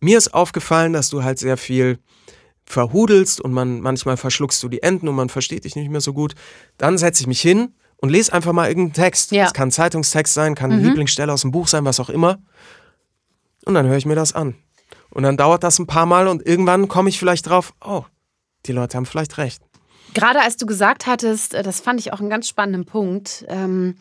Mir 0.00 0.16
ist 0.16 0.32
aufgefallen, 0.32 0.94
dass 0.94 1.10
du 1.10 1.22
halt 1.22 1.38
sehr 1.38 1.58
viel 1.58 1.98
verhudelst 2.64 3.42
und 3.42 3.52
man 3.52 3.80
manchmal 3.80 4.16
verschluckst 4.16 4.62
du 4.62 4.70
die 4.70 4.82
Enden 4.82 5.06
und 5.06 5.16
man 5.16 5.28
versteht 5.28 5.64
dich 5.64 5.76
nicht 5.76 5.90
mehr 5.90 6.00
so 6.00 6.14
gut. 6.14 6.34
Dann 6.78 6.96
setze 6.96 7.20
ich 7.20 7.26
mich 7.26 7.42
hin 7.42 7.74
und 8.04 8.10
lese 8.10 8.34
einfach 8.34 8.52
mal 8.52 8.68
irgendeinen 8.68 8.92
Text. 8.92 9.32
Es 9.32 9.36
ja. 9.36 9.50
kann 9.50 9.70
Zeitungstext 9.70 10.34
sein, 10.34 10.54
kann 10.54 10.76
mhm. 10.76 10.84
Lieblingsstelle 10.84 11.32
aus 11.32 11.40
dem 11.40 11.52
Buch 11.52 11.68
sein, 11.68 11.86
was 11.86 12.00
auch 12.00 12.10
immer. 12.10 12.36
Und 13.64 13.72
dann 13.72 13.86
höre 13.86 13.96
ich 13.96 14.04
mir 14.04 14.14
das 14.14 14.34
an. 14.34 14.56
Und 15.08 15.22
dann 15.22 15.38
dauert 15.38 15.64
das 15.64 15.78
ein 15.78 15.86
paar 15.86 16.04
Mal 16.04 16.28
und 16.28 16.46
irgendwann 16.46 16.86
komme 16.86 17.08
ich 17.08 17.18
vielleicht 17.18 17.48
drauf, 17.48 17.72
oh, 17.82 18.04
die 18.66 18.72
Leute 18.72 18.98
haben 18.98 19.06
vielleicht 19.06 19.38
recht. 19.38 19.62
Gerade 20.12 20.42
als 20.42 20.58
du 20.58 20.66
gesagt 20.66 21.06
hattest, 21.06 21.54
äh, 21.54 21.62
das 21.62 21.80
fand 21.80 21.98
ich 21.98 22.12
auch 22.12 22.20
einen 22.20 22.28
ganz 22.28 22.46
spannenden 22.46 22.84
Punkt, 22.84 23.46
ähm, 23.48 23.96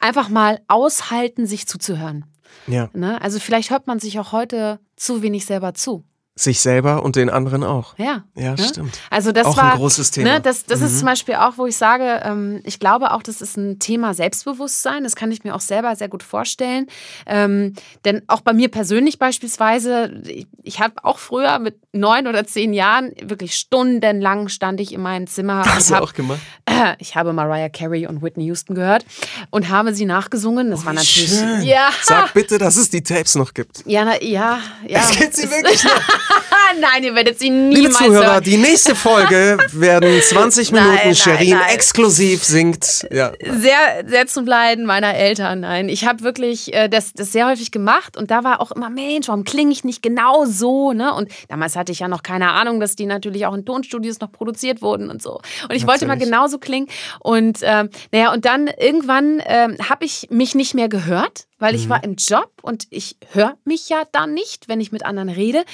einfach 0.00 0.28
mal 0.28 0.60
aushalten, 0.68 1.46
sich 1.46 1.66
zuzuhören. 1.66 2.26
Ja. 2.66 2.90
Ne? 2.92 3.22
Also 3.22 3.40
vielleicht 3.40 3.70
hört 3.70 3.86
man 3.86 4.00
sich 4.00 4.18
auch 4.18 4.32
heute 4.32 4.80
zu 4.96 5.22
wenig 5.22 5.46
selber 5.46 5.72
zu. 5.72 6.04
Sich 6.38 6.60
selber 6.60 7.02
und 7.02 7.16
den 7.16 7.30
anderen 7.30 7.64
auch. 7.64 7.96
Ja. 7.96 8.24
Ja, 8.34 8.50
ne? 8.50 8.58
stimmt. 8.58 8.98
Also 9.08 9.32
das 9.32 9.46
auch 9.46 9.56
war 9.56 9.72
ein 9.72 9.78
großes 9.78 10.10
Thema. 10.10 10.34
Ne, 10.34 10.40
das 10.42 10.66
das 10.66 10.80
mhm. 10.80 10.86
ist 10.86 10.98
zum 10.98 11.06
Beispiel 11.06 11.36
auch, 11.36 11.56
wo 11.56 11.64
ich 11.64 11.78
sage, 11.78 12.20
ähm, 12.24 12.60
ich 12.64 12.78
glaube 12.78 13.12
auch, 13.12 13.22
das 13.22 13.40
ist 13.40 13.56
ein 13.56 13.78
Thema 13.78 14.12
Selbstbewusstsein. 14.12 15.02
Das 15.02 15.16
kann 15.16 15.32
ich 15.32 15.44
mir 15.44 15.54
auch 15.54 15.60
selber 15.60 15.96
sehr 15.96 16.08
gut 16.08 16.22
vorstellen. 16.22 16.88
Ähm, 17.24 17.72
denn 18.04 18.20
auch 18.26 18.42
bei 18.42 18.52
mir 18.52 18.70
persönlich 18.70 19.18
beispielsweise, 19.18 20.20
ich, 20.26 20.46
ich 20.62 20.80
habe 20.80 21.02
auch 21.04 21.18
früher 21.18 21.58
mit 21.58 21.78
neun 21.92 22.26
oder 22.26 22.44
zehn 22.44 22.74
Jahren 22.74 23.12
wirklich 23.22 23.54
stundenlang 23.54 24.48
stand 24.48 24.78
ich 24.80 24.92
in 24.92 25.00
meinem 25.00 25.26
Zimmer. 25.26 25.64
Hast 25.64 25.88
du 25.88 25.94
hab, 25.94 26.02
auch 26.02 26.12
gemacht? 26.12 26.40
Äh, 26.66 26.96
ich 26.98 27.16
habe 27.16 27.32
Mariah 27.32 27.70
Carey 27.70 28.06
und 28.06 28.20
Whitney 28.20 28.44
Houston 28.44 28.74
gehört 28.74 29.06
und 29.48 29.70
habe 29.70 29.94
sie 29.94 30.04
nachgesungen. 30.04 30.70
Das 30.70 30.82
oh, 30.82 30.86
war 30.86 30.92
natürlich. 30.92 31.30
Schön. 31.30 31.62
Ja. 31.62 31.88
Sag 32.02 32.34
bitte, 32.34 32.58
dass 32.58 32.76
es 32.76 32.90
die 32.90 33.02
Tapes 33.02 33.36
noch 33.36 33.54
gibt. 33.54 33.82
Ja, 33.86 34.04
na, 34.04 34.22
ja, 34.22 34.58
ja. 34.86 35.00
Es 35.00 35.18
gibt 35.18 35.34
sie 35.34 35.50
wirklich 35.50 35.82
noch. 35.82 35.92
nein, 36.80 37.04
ihr 37.04 37.14
werdet 37.14 37.38
sie 37.38 37.50
niemals 37.50 37.78
Liebe 37.78 37.92
Zuhörer, 37.94 38.32
hören. 38.34 38.44
die 38.44 38.56
nächste 38.56 38.94
Folge 38.94 39.58
werden 39.72 40.20
20 40.20 40.72
Nein, 40.72 40.84
Minuten 40.84 41.02
nein, 41.04 41.14
Sherin 41.14 41.50
nein. 41.50 41.74
exklusiv 41.74 42.44
singt. 42.44 43.06
Ja. 43.10 43.32
sehr, 43.42 44.04
sehr 44.06 44.26
zum 44.26 44.46
Leiden 44.46 44.86
meiner 44.86 45.14
Eltern. 45.14 45.60
Nein, 45.60 45.88
ich 45.88 46.06
habe 46.06 46.22
wirklich 46.22 46.74
äh, 46.74 46.88
das, 46.88 47.12
das 47.12 47.32
sehr 47.32 47.48
häufig 47.48 47.70
gemacht 47.70 48.16
und 48.16 48.30
da 48.30 48.44
war 48.44 48.60
auch 48.60 48.72
immer, 48.72 48.90
Mensch, 48.90 49.28
warum 49.28 49.44
klinge 49.44 49.72
ich 49.72 49.84
nicht 49.84 50.02
genau 50.02 50.44
so? 50.44 50.92
Ne? 50.92 51.12
Und 51.14 51.30
damals 51.48 51.76
hatte 51.76 51.92
ich 51.92 52.00
ja 52.00 52.08
noch 52.08 52.22
keine 52.22 52.50
Ahnung, 52.52 52.80
dass 52.80 52.96
die 52.96 53.06
natürlich 53.06 53.46
auch 53.46 53.54
in 53.54 53.64
Tonstudios 53.64 54.20
noch 54.20 54.32
produziert 54.32 54.82
wurden 54.82 55.10
und 55.10 55.22
so. 55.22 55.40
Und 55.68 55.74
ich 55.74 55.86
wollte 55.86 56.06
mal 56.06 56.14
Natürlich. 56.14 56.32
genauso 56.32 56.58
klingen. 56.58 56.88
Und 57.20 57.58
ähm, 57.62 57.90
naja, 58.12 58.32
und 58.32 58.44
dann 58.44 58.68
irgendwann 58.78 59.42
ähm, 59.46 59.76
habe 59.88 60.04
ich 60.04 60.28
mich 60.30 60.54
nicht 60.54 60.74
mehr 60.74 60.88
gehört. 60.88 61.46
Weil 61.58 61.74
ich 61.74 61.88
war 61.88 62.04
im 62.04 62.16
Job 62.16 62.50
und 62.60 62.86
ich 62.90 63.16
höre 63.32 63.56
mich 63.64 63.88
ja 63.88 64.02
dann 64.12 64.34
nicht, 64.34 64.68
wenn 64.68 64.78
ich 64.78 64.92
mit 64.92 65.06
anderen 65.06 65.30
rede. 65.30 65.64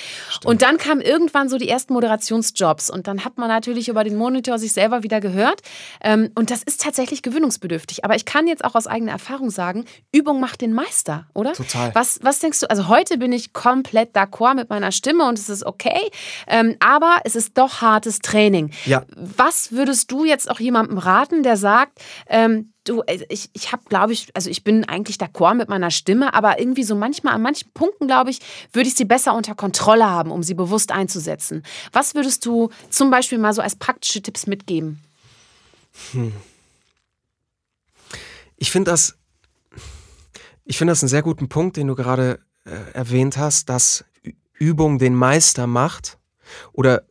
Und 0.44 0.62
dann 0.62 0.78
kamen 0.78 1.00
irgendwann 1.00 1.48
so 1.48 1.58
die 1.58 1.68
ersten 1.68 1.92
Moderationsjobs. 1.92 2.90
Und 2.90 3.06
dann 3.06 3.24
hat 3.24 3.38
man 3.38 3.48
natürlich 3.48 3.88
über 3.88 4.04
den 4.04 4.16
Monitor 4.16 4.58
sich 4.58 4.72
selber 4.72 5.02
wieder 5.02 5.20
gehört. 5.20 5.62
Ähm, 6.02 6.30
und 6.34 6.50
das 6.50 6.62
ist 6.62 6.80
tatsächlich 6.80 7.22
gewöhnungsbedürftig. 7.22 8.04
Aber 8.04 8.16
ich 8.16 8.24
kann 8.24 8.46
jetzt 8.46 8.64
auch 8.64 8.74
aus 8.74 8.86
eigener 8.86 9.12
Erfahrung 9.12 9.50
sagen, 9.50 9.84
Übung 10.12 10.40
macht 10.40 10.60
den 10.60 10.72
Meister, 10.72 11.26
oder? 11.34 11.52
Total. 11.52 11.94
Was, 11.94 12.20
was 12.22 12.40
denkst 12.40 12.60
du? 12.60 12.70
Also 12.70 12.88
heute 12.88 13.18
bin 13.18 13.32
ich 13.32 13.52
komplett 13.52 14.16
d'accord 14.16 14.54
mit 14.54 14.70
meiner 14.70 14.92
Stimme 14.92 15.28
und 15.28 15.38
es 15.38 15.48
ist 15.48 15.64
okay. 15.64 16.10
Ähm, 16.46 16.76
aber 16.80 17.20
es 17.24 17.36
ist 17.36 17.56
doch 17.58 17.80
hartes 17.80 18.18
Training. 18.18 18.70
Ja. 18.84 19.04
Was 19.16 19.72
würdest 19.72 20.10
du 20.10 20.24
jetzt 20.24 20.50
auch 20.50 20.60
jemandem 20.60 20.98
raten, 20.98 21.42
der 21.42 21.56
sagt, 21.56 22.00
ähm, 22.28 22.72
du, 22.84 23.02
äh, 23.02 23.24
ich, 23.28 23.50
ich 23.52 23.72
habe, 23.72 23.82
glaube 23.88 24.12
ich, 24.12 24.28
also 24.34 24.50
ich 24.50 24.64
bin 24.64 24.84
eigentlich 24.84 25.16
d'accord 25.16 25.54
mit 25.54 25.68
meiner 25.68 25.90
Stimme, 25.90 26.34
aber 26.34 26.58
irgendwie 26.58 26.84
so 26.84 26.94
manchmal, 26.94 27.34
an 27.34 27.42
manchen 27.42 27.70
Punkten, 27.72 28.06
glaube 28.06 28.30
ich, 28.30 28.40
würde 28.72 28.88
ich 28.88 28.94
sie 28.94 29.04
besser 29.04 29.34
unter 29.34 29.54
Kontrolle 29.54 30.08
haben, 30.08 30.30
um 30.30 30.42
sie 30.42 30.54
bewusst 30.54 30.92
einzusetzen. 30.92 31.62
Was 31.92 32.14
würdest 32.14 32.44
du 32.46 32.70
zum 32.90 33.10
Beispiel 33.10 33.38
mal 33.38 33.52
so 33.52 33.62
als 33.62 33.76
praktische 33.76 34.22
Tipps 34.22 34.46
mitgeben? 34.46 35.00
Ich 38.56 38.70
finde 38.70 38.90
das, 38.90 39.16
ich 40.64 40.78
finde 40.78 40.92
das 40.92 41.02
einen 41.02 41.08
sehr 41.08 41.22
guten 41.22 41.48
Punkt, 41.48 41.76
den 41.76 41.88
du 41.88 41.94
gerade 41.94 42.40
äh, 42.64 42.92
erwähnt 42.92 43.36
hast, 43.36 43.68
dass 43.68 44.04
Übung 44.54 44.98
den 44.98 45.14
Meister 45.14 45.66
macht 45.66 46.18
oder 46.72 47.02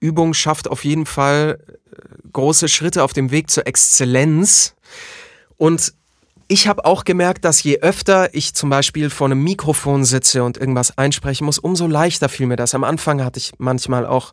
Übung 0.00 0.34
schafft 0.34 0.68
auf 0.68 0.84
jeden 0.84 1.06
Fall 1.06 1.58
äh, 1.90 2.28
große 2.32 2.68
Schritte 2.68 3.02
auf 3.02 3.12
dem 3.12 3.30
Weg 3.30 3.50
zur 3.50 3.66
Exzellenz. 3.66 4.74
Und 5.56 5.92
ich 6.48 6.66
habe 6.66 6.84
auch 6.86 7.04
gemerkt, 7.04 7.44
dass 7.44 7.62
je 7.62 7.80
öfter 7.80 8.34
ich 8.34 8.54
zum 8.54 8.70
Beispiel 8.70 9.10
vor 9.10 9.26
einem 9.26 9.42
Mikrofon 9.44 10.04
sitze 10.04 10.42
und 10.42 10.56
irgendwas 10.56 10.96
einsprechen 10.96 11.44
muss, 11.44 11.58
umso 11.58 11.86
leichter 11.86 12.28
fiel 12.28 12.46
mir 12.46 12.56
das. 12.56 12.74
Am 12.74 12.84
Anfang 12.84 13.22
hatte 13.22 13.38
ich 13.38 13.52
manchmal 13.58 14.06
auch 14.06 14.32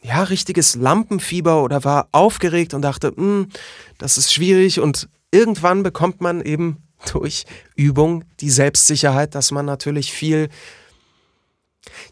ja, 0.00 0.22
richtiges 0.22 0.76
Lampenfieber 0.76 1.62
oder 1.62 1.82
war 1.82 2.08
aufgeregt 2.12 2.74
und 2.74 2.82
dachte, 2.82 3.12
"Hm, 3.16 3.48
das 3.98 4.18
ist 4.18 4.32
schwierig 4.32 4.78
und 4.78 5.08
irgendwann 5.32 5.82
bekommt 5.82 6.20
man 6.20 6.40
eben 6.40 6.82
durch 7.12 7.44
Übung 7.74 8.24
die 8.40 8.50
Selbstsicherheit, 8.50 9.34
dass 9.34 9.50
man 9.50 9.66
natürlich 9.66 10.12
viel 10.12 10.50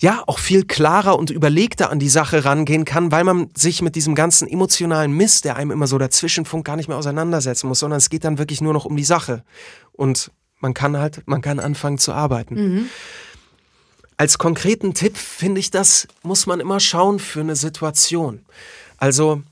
ja, 0.01 0.23
auch 0.27 0.39
viel 0.39 0.65
klarer 0.65 1.19
und 1.19 1.31
überlegter 1.31 1.91
an 1.91 1.99
die 1.99 2.09
Sache 2.09 2.45
rangehen 2.45 2.85
kann, 2.85 3.13
weil 3.13 3.25
man 3.25 3.49
sich 3.55 3.83
mit 3.83 3.95
diesem 3.95 4.15
ganzen 4.15 4.49
emotionalen 4.49 5.13
Mist, 5.13 5.45
der 5.45 5.57
einem 5.57 5.71
immer 5.71 5.87
so 5.87 5.99
dazwischenfunkt, 5.99 6.67
gar 6.67 6.77
nicht 6.77 6.89
mehr 6.89 6.97
auseinandersetzen 6.99 7.69
muss, 7.69 7.79
sondern 7.79 7.99
es 7.99 8.11
geht 8.11 8.25
dann 8.25 8.39
wirklich 8.39 8.61
nur 8.61 8.73
noch 8.73 8.85
um 8.85 8.97
die 8.97 9.05
Sache. 9.05 9.45
Und 9.93 10.31
man 10.61 10.75
kann 10.75 10.97
halt, 10.97 11.23
man 11.27 11.41
kann 11.41 11.59
anfangen 11.61 11.99
zu 11.99 12.13
arbeiten. 12.13 12.57
Als 14.17 14.39
konkreten 14.39 14.95
Tipp 14.95 15.17
finde 15.17 15.59
ich, 15.61 15.71
das 15.71 16.07
muss 16.23 16.47
man 16.47 16.61
immer 16.61 16.79
schauen 16.81 17.19
für 17.19 17.41
eine 17.41 17.57
Situation. 17.57 18.45
Also, 18.97 19.43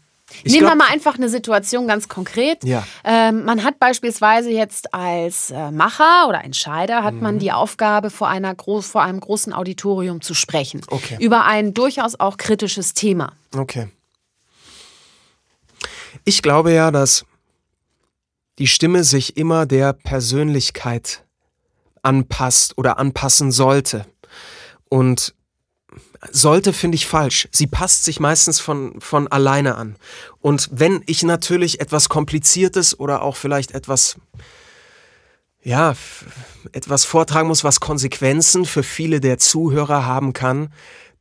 ich 0.43 0.53
Nehmen 0.53 0.67
wir 0.67 0.75
glaub- 0.75 0.79
mal 0.79 0.89
einfach 0.93 1.17
eine 1.17 1.29
Situation 1.29 1.87
ganz 1.87 2.09
konkret. 2.09 2.65
Ja. 2.65 2.87
Ähm, 3.05 3.45
man 3.45 3.63
hat 3.65 3.79
beispielsweise 3.79 4.51
jetzt 4.51 4.95
als 4.95 5.51
äh, 5.51 5.71
Macher 5.71 6.27
oder 6.29 6.45
Entscheider 6.45 7.03
hat 7.05 7.15
Mhm. 7.15 7.21
man 7.21 7.39
die 7.39 7.53
Aufgabe, 7.53 8.11
vor, 8.11 8.29
einer 8.29 8.55
groß, 8.55 8.87
vor 8.87 9.03
einem 9.03 9.21
großen 9.21 9.53
Auditorium 9.53 10.21
zu 10.21 10.35
sprechen. 10.35 10.81
Okay. 10.89 11.17
Über 11.21 11.45
ein 11.45 11.75
durchaus 11.75 12.19
auch 12.19 12.37
kritisches 12.37 12.95
Thema. 12.95 13.33
Okay. 13.57 13.89
Ich 16.25 16.43
glaube 16.43 16.73
ja, 16.73 16.91
dass 16.91 17.25
die 18.59 18.67
Stimme 18.67 19.05
sich 19.05 19.37
immer 19.37 19.67
der 19.67 19.93
Persönlichkeit 19.93 21.25
anpasst 22.03 22.77
oder 22.79 22.99
anpassen 22.99 23.53
sollte. 23.53 24.07
Und 24.89 25.35
sollte 26.31 26.73
finde 26.73 26.97
ich 26.97 27.07
falsch. 27.07 27.49
Sie 27.51 27.67
passt 27.67 28.05
sich 28.05 28.21
meistens 28.21 28.61
von, 28.61 29.01
von 29.01 29.29
alleine 29.29 29.77
an. 29.77 29.97
Und 30.41 30.69
wenn 30.73 31.03
ich 31.07 31.23
natürlich 31.23 31.81
etwas 31.81 32.09
Kompliziertes 32.09 32.99
oder 32.99 33.23
auch 33.23 33.37
vielleicht 33.37 33.73
etwas, 33.73 34.17
ja, 35.63 35.95
etwas 36.73 37.05
vortragen 37.05 37.49
muss, 37.49 37.65
was 37.65 37.81
Konsequenzen 37.81 38.67
für 38.67 38.83
viele 38.83 39.21
der 39.21 39.39
Zuhörer 39.39 40.05
haben 40.05 40.33
kann, 40.33 40.73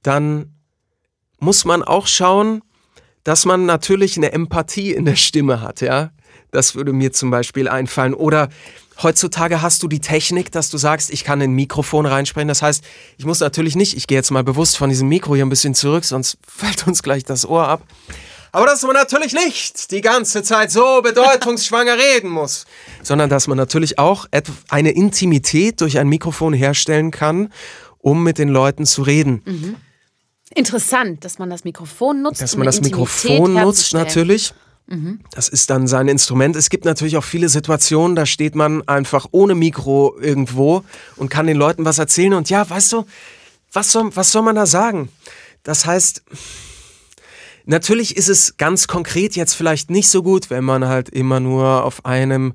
dann 0.04 0.54
muss 1.40 1.64
man 1.64 1.84
auch 1.84 2.08
schauen, 2.08 2.62
dass 3.24 3.46
man 3.46 3.66
natürlich 3.66 4.18
eine 4.18 4.32
Empathie 4.32 4.92
in 4.92 5.06
der 5.06 5.16
Stimme 5.16 5.62
hat, 5.62 5.82
ja. 5.82 6.12
Das 6.52 6.74
würde 6.74 6.94
mir 6.94 7.12
zum 7.12 7.30
Beispiel 7.30 7.68
einfallen. 7.68 8.16
Oder 8.16 8.50
heutzutage 9.04 9.62
hast 9.62 9.84
du 9.84 9.88
die 9.88 10.00
Technik, 10.00 10.52
dass 10.52 10.70
du 10.70 10.78
sagst, 10.78 11.10
ich 11.10 11.24
kann 11.24 11.42
in 11.42 11.52
ein 11.52 11.56
Mikrofon 11.56 12.06
reinsprechen. 12.06 12.48
Das 12.48 12.62
heißt, 12.62 12.84
ich 13.18 13.26
muss 13.26 13.40
natürlich 13.40 13.76
nicht, 13.76 13.96
ich 13.96 14.08
gehe 14.08 14.18
jetzt 14.18 14.32
mal 14.32 14.44
bewusst 14.44 14.78
von 14.78 14.90
diesem 14.90 15.08
Mikro 15.08 15.36
hier 15.36 15.46
ein 15.46 15.50
bisschen 15.50 15.76
zurück, 15.76 16.06
sonst 16.06 16.38
fällt 16.48 16.88
uns 16.88 17.04
gleich 17.04 17.24
das 17.24 17.46
Ohr 17.46 17.68
ab. 17.68 17.84
Aber 18.52 18.66
dass 18.66 18.82
man 18.82 18.94
natürlich 18.94 19.34
nicht 19.34 19.92
die 19.92 20.02
ganze 20.02 20.42
Zeit 20.42 20.72
so 20.72 21.02
bedeutungsschwanger 21.04 21.98
reden 22.16 22.30
muss, 22.30 22.66
sondern 23.04 23.30
dass 23.30 23.48
man 23.48 23.58
natürlich 23.58 24.00
auch 24.00 24.26
eine 24.70 24.92
Intimität 24.92 25.82
durch 25.82 26.00
ein 26.00 26.08
Mikrofon 26.08 26.54
herstellen 26.54 27.12
kann, 27.12 27.54
um 28.00 28.24
mit 28.24 28.40
den 28.40 28.50
Leuten 28.50 28.88
zu 28.88 29.04
reden. 29.04 29.78
Interessant, 30.56 31.26
dass 31.26 31.38
man 31.38 31.52
das 31.52 31.64
Mikrofon 31.64 32.24
nutzt. 32.24 32.42
dass 32.42 32.54
um 32.56 32.60
man 32.60 32.66
das 32.66 32.80
eine 32.80 32.88
Intimität 32.88 33.30
Mikrofon 33.30 33.54
nutzt 33.54 33.94
herzustellen. 33.94 34.60
Das 35.32 35.50
ist 35.50 35.70
dann 35.70 35.88
sein 35.88 36.08
Instrument. 36.08 36.56
Es 36.56 36.70
gibt 36.70 36.86
natürlich 36.86 37.18
auch 37.18 37.24
viele 37.24 37.48
Situationen, 37.48 38.16
da 38.16 38.26
steht 38.26 38.56
man 38.56 38.88
einfach 38.88 39.28
ohne 39.32 39.56
Mikro 39.56 40.18
irgendwo 40.20 40.84
und 41.16 41.30
kann 41.30 41.48
den 41.48 41.58
Leuten 41.58 41.86
was 41.86 42.00
erzählen. 42.00 42.34
Und 42.34 42.50
ja, 42.50 42.68
weißt 42.68 42.94
du, 42.94 43.06
was 43.72 43.92
soll, 43.92 44.16
was 44.16 44.32
soll 44.32 44.42
man 44.42 44.56
da 44.56 44.66
sagen? 44.66 45.10
Das 45.64 45.86
heißt, 45.86 46.24
natürlich 47.66 48.18
ist 48.18 48.30
es 48.30 48.58
ganz 48.58 48.88
konkret 48.88 49.36
jetzt 49.36 49.54
vielleicht 49.54 49.92
nicht 49.92 50.10
so 50.10 50.24
gut, 50.24 50.50
wenn 50.50 50.64
man 50.64 50.88
halt 50.88 51.10
immer 51.10 51.40
nur 51.40 51.84
auf 51.84 52.06
einem 52.06 52.54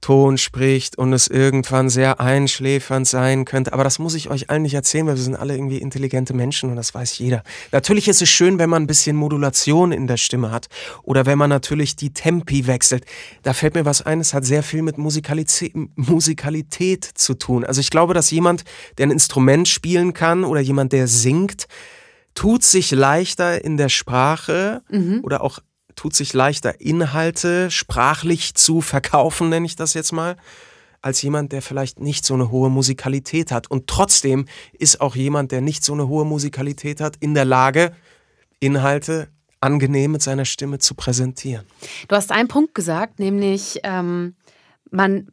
Ton 0.00 0.38
spricht 0.38 0.98
und 0.98 1.12
es 1.12 1.26
irgendwann 1.26 1.88
sehr 1.88 2.20
einschläfernd 2.20 3.06
sein 3.08 3.44
könnte. 3.44 3.72
Aber 3.72 3.84
das 3.84 3.98
muss 3.98 4.14
ich 4.14 4.30
euch 4.30 4.50
allen 4.50 4.62
nicht 4.62 4.74
erzählen, 4.74 5.06
weil 5.06 5.16
wir 5.16 5.22
sind 5.22 5.36
alle 5.36 5.54
irgendwie 5.54 5.78
intelligente 5.78 6.34
Menschen 6.34 6.70
und 6.70 6.76
das 6.76 6.94
weiß 6.94 7.18
jeder. 7.18 7.42
Natürlich 7.72 8.08
ist 8.08 8.22
es 8.22 8.28
schön, 8.28 8.58
wenn 8.58 8.70
man 8.70 8.84
ein 8.84 8.86
bisschen 8.86 9.16
Modulation 9.16 9.92
in 9.92 10.06
der 10.06 10.16
Stimme 10.16 10.50
hat 10.50 10.68
oder 11.02 11.26
wenn 11.26 11.38
man 11.38 11.50
natürlich 11.50 11.96
die 11.96 12.12
Tempi 12.12 12.66
wechselt. 12.66 13.04
Da 13.42 13.52
fällt 13.52 13.74
mir 13.74 13.84
was 13.84 14.02
ein, 14.02 14.20
es 14.20 14.34
hat 14.34 14.44
sehr 14.44 14.62
viel 14.62 14.82
mit 14.82 14.98
Musikalität, 14.98 15.72
Musikalität 15.96 17.04
zu 17.04 17.34
tun. 17.34 17.64
Also 17.64 17.80
ich 17.80 17.90
glaube, 17.90 18.14
dass 18.14 18.30
jemand, 18.30 18.64
der 18.98 19.06
ein 19.06 19.10
Instrument 19.10 19.66
spielen 19.66 20.12
kann 20.12 20.44
oder 20.44 20.60
jemand, 20.60 20.92
der 20.92 21.08
singt, 21.08 21.66
tut 22.34 22.62
sich 22.62 22.92
leichter 22.92 23.64
in 23.64 23.76
der 23.76 23.88
Sprache 23.88 24.82
oder 25.22 25.42
auch 25.42 25.58
tut 25.96 26.14
sich 26.14 26.32
leichter 26.32 26.80
Inhalte 26.80 27.70
sprachlich 27.70 28.54
zu 28.54 28.80
verkaufen, 28.80 29.48
nenne 29.48 29.66
ich 29.66 29.76
das 29.76 29.94
jetzt 29.94 30.12
mal, 30.12 30.36
als 31.02 31.22
jemand, 31.22 31.52
der 31.52 31.62
vielleicht 31.62 32.00
nicht 32.00 32.24
so 32.24 32.34
eine 32.34 32.50
hohe 32.50 32.70
Musikalität 32.70 33.50
hat. 33.50 33.70
Und 33.70 33.86
trotzdem 33.86 34.46
ist 34.78 35.00
auch 35.00 35.16
jemand, 35.16 35.52
der 35.52 35.60
nicht 35.60 35.84
so 35.84 35.92
eine 35.92 36.08
hohe 36.08 36.24
Musikalität 36.24 37.00
hat, 37.00 37.16
in 37.20 37.34
der 37.34 37.44
Lage, 37.44 37.94
Inhalte 38.60 39.28
angenehm 39.60 40.12
mit 40.12 40.22
seiner 40.22 40.44
Stimme 40.44 40.78
zu 40.78 40.94
präsentieren. 40.94 41.64
Du 42.08 42.16
hast 42.16 42.30
einen 42.30 42.48
Punkt 42.48 42.74
gesagt, 42.74 43.18
nämlich 43.18 43.80
ähm, 43.82 44.34
man, 44.90 45.28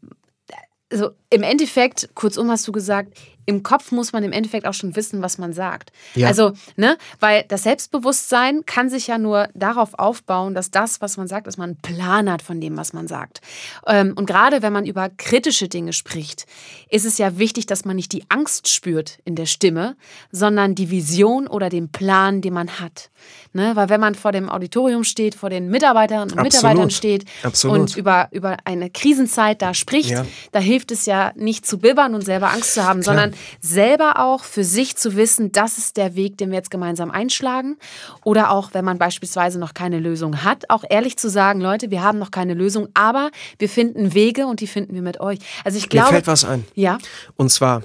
also 0.93 1.11
im 1.29 1.43
Endeffekt, 1.43 2.09
kurzum 2.13 2.49
hast 2.51 2.67
du 2.67 2.71
gesagt, 2.71 3.17
im 3.45 3.63
Kopf 3.63 3.91
muss 3.91 4.13
man 4.13 4.23
im 4.23 4.31
Endeffekt 4.31 4.65
auch 4.65 4.73
schon 4.73 4.95
wissen, 4.95 5.21
was 5.21 5.37
man 5.37 5.53
sagt. 5.53 5.91
Ja. 6.15 6.27
Also, 6.27 6.53
ne, 6.77 6.97
weil 7.19 7.43
das 7.47 7.63
Selbstbewusstsein 7.63 8.65
kann 8.65 8.89
sich 8.89 9.07
ja 9.07 9.17
nur 9.17 9.49
darauf 9.53 9.99
aufbauen, 9.99 10.53
dass 10.53 10.71
das, 10.71 11.01
was 11.01 11.17
man 11.17 11.27
sagt, 11.27 11.47
dass 11.47 11.57
man 11.57 11.71
einen 11.71 11.81
Plan 11.81 12.31
hat 12.31 12.41
von 12.41 12.61
dem, 12.61 12.77
was 12.77 12.93
man 12.93 13.07
sagt. 13.07 13.41
Ähm, 13.85 14.13
und 14.15 14.27
gerade 14.27 14.61
wenn 14.61 14.71
man 14.71 14.85
über 14.85 15.09
kritische 15.09 15.67
Dinge 15.67 15.93
spricht, 15.93 16.45
ist 16.89 17.05
es 17.05 17.17
ja 17.17 17.37
wichtig, 17.37 17.65
dass 17.65 17.83
man 17.83 17.95
nicht 17.95 18.13
die 18.13 18.23
Angst 18.29 18.69
spürt 18.69 19.17
in 19.25 19.35
der 19.35 19.45
Stimme, 19.45 19.97
sondern 20.31 20.75
die 20.75 20.89
Vision 20.89 21.47
oder 21.47 21.69
den 21.69 21.91
Plan, 21.91 22.41
den 22.41 22.53
man 22.53 22.79
hat. 22.79 23.09
Ne? 23.51 23.75
Weil 23.75 23.89
wenn 23.89 23.99
man 23.99 24.15
vor 24.15 24.31
dem 24.31 24.49
Auditorium 24.49 25.03
steht, 25.03 25.35
vor 25.35 25.49
den 25.49 25.69
Mitarbeiterinnen 25.69 26.31
und 26.31 26.39
Absolut. 26.39 26.53
Mitarbeitern 26.53 26.89
steht 26.91 27.25
Absolut. 27.43 27.79
und 27.79 27.97
über, 27.97 28.29
über 28.31 28.57
eine 28.63 28.89
Krisenzeit 28.89 29.61
da 29.61 29.73
spricht, 29.73 30.11
Ja. 30.11 30.25
da 30.51 30.59
hilft 30.59 30.82
hilft 30.83 30.91
es 30.91 31.05
ja 31.05 31.31
nicht 31.35 31.65
zu 31.65 31.77
bibbern 31.77 32.13
und 32.13 32.25
selber 32.25 32.51
Angst 32.51 32.73
zu 32.73 32.83
haben, 32.83 33.01
Klar. 33.01 33.15
sondern 33.15 33.39
selber 33.61 34.19
auch 34.19 34.43
für 34.43 34.65
sich 34.65 34.97
zu 34.97 35.15
wissen, 35.15 35.53
das 35.53 35.77
ist 35.77 35.95
der 35.95 36.15
Weg, 36.15 36.37
den 36.37 36.49
wir 36.49 36.57
jetzt 36.57 36.71
gemeinsam 36.71 37.09
einschlagen. 37.09 37.77
Oder 38.25 38.51
auch, 38.51 38.73
wenn 38.73 38.83
man 38.83 38.97
beispielsweise 38.97 39.59
noch 39.59 39.73
keine 39.73 39.99
Lösung 39.99 40.43
hat, 40.43 40.69
auch 40.69 40.83
ehrlich 40.89 41.17
zu 41.17 41.29
sagen, 41.29 41.61
Leute, 41.61 41.89
wir 41.89 42.03
haben 42.03 42.19
noch 42.19 42.31
keine 42.31 42.53
Lösung, 42.53 42.89
aber 42.93 43.31
wir 43.59 43.69
finden 43.69 44.13
Wege 44.13 44.45
und 44.45 44.59
die 44.59 44.67
finden 44.67 44.93
wir 44.93 45.01
mit 45.01 45.21
euch. 45.21 45.39
Also 45.63 45.77
ich 45.77 45.87
glaube. 45.87 46.07
Mir 46.07 46.13
fällt 46.15 46.27
was 46.27 46.43
ein. 46.43 46.65
Ja. 46.75 46.97
Und 47.37 47.49
zwar, 47.49 47.83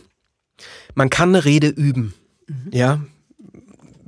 man 0.94 1.08
kann 1.08 1.28
eine 1.28 1.44
Rede 1.44 1.68
üben. 1.68 2.14
Mhm. 2.48 2.70
Ja, 2.72 3.00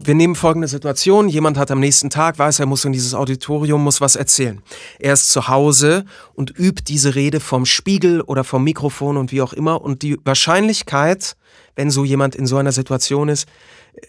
wir 0.03 0.15
nehmen 0.15 0.35
folgende 0.35 0.69
Situation. 0.69 1.29
Jemand 1.29 1.59
hat 1.59 1.71
am 1.71 1.81
nächsten 1.81 2.09
Tag, 2.09 2.39
weiß, 2.39 2.61
er 2.61 2.67
muss 2.67 2.85
in 2.85 2.93
dieses 2.93 3.15
Auditorium, 3.15 3.85
muss 3.85 4.01
was 4.01 4.17
erzählen. 4.17 4.63
Er 4.99 5.13
ist 5.13 5.31
zu 5.31 5.49
Hause 5.49 6.05
und 6.35 6.59
übt 6.59 6.85
diese 6.89 7.15
Rede 7.15 7.39
vom 7.39 7.67
Spiegel 7.67 8.23
oder 8.23 8.43
vom 8.43 8.65
Mikrofon 8.65 9.17
und 9.17 9.31
wie 9.31 9.43
auch 9.43 9.53
immer. 9.53 9.83
Und 9.83 10.03
die 10.03 10.19
Wahrscheinlichkeit, 10.25 11.37
wenn 11.77 11.91
so 11.91 12.05
jemand 12.05 12.35
in 12.35 12.47
so 12.47 12.57
einer 12.57 12.73
Situation 12.73 13.29
ist, 13.29 13.47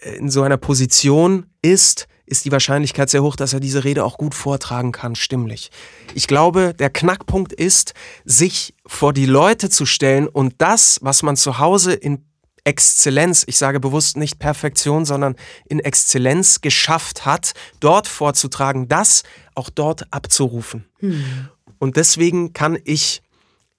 äh, 0.02 0.16
in 0.16 0.30
so 0.30 0.42
einer 0.42 0.56
Position 0.56 1.46
ist, 1.60 2.08
ist 2.24 2.46
die 2.46 2.52
Wahrscheinlichkeit 2.52 3.10
sehr 3.10 3.22
hoch, 3.22 3.36
dass 3.36 3.52
er 3.52 3.60
diese 3.60 3.84
Rede 3.84 4.04
auch 4.04 4.16
gut 4.16 4.34
vortragen 4.34 4.92
kann, 4.92 5.14
stimmlich. 5.14 5.70
Ich 6.14 6.26
glaube, 6.26 6.72
der 6.72 6.88
Knackpunkt 6.88 7.52
ist, 7.52 7.92
sich 8.24 8.74
vor 8.86 9.12
die 9.12 9.26
Leute 9.26 9.68
zu 9.68 9.84
stellen 9.84 10.28
und 10.28 10.54
das, 10.58 10.98
was 11.02 11.22
man 11.22 11.36
zu 11.36 11.58
Hause 11.58 11.92
in 11.92 12.24
Exzellenz, 12.64 13.44
ich 13.46 13.58
sage 13.58 13.80
bewusst 13.80 14.16
nicht 14.16 14.38
Perfektion, 14.38 15.04
sondern 15.04 15.34
in 15.66 15.80
Exzellenz 15.80 16.60
geschafft 16.60 17.26
hat, 17.26 17.52
dort 17.80 18.06
vorzutragen, 18.06 18.88
das 18.88 19.24
auch 19.54 19.68
dort 19.68 20.12
abzurufen. 20.12 20.84
Hm. 21.00 21.48
Und 21.78 21.96
deswegen 21.96 22.52
kann 22.52 22.78
ich, 22.84 23.22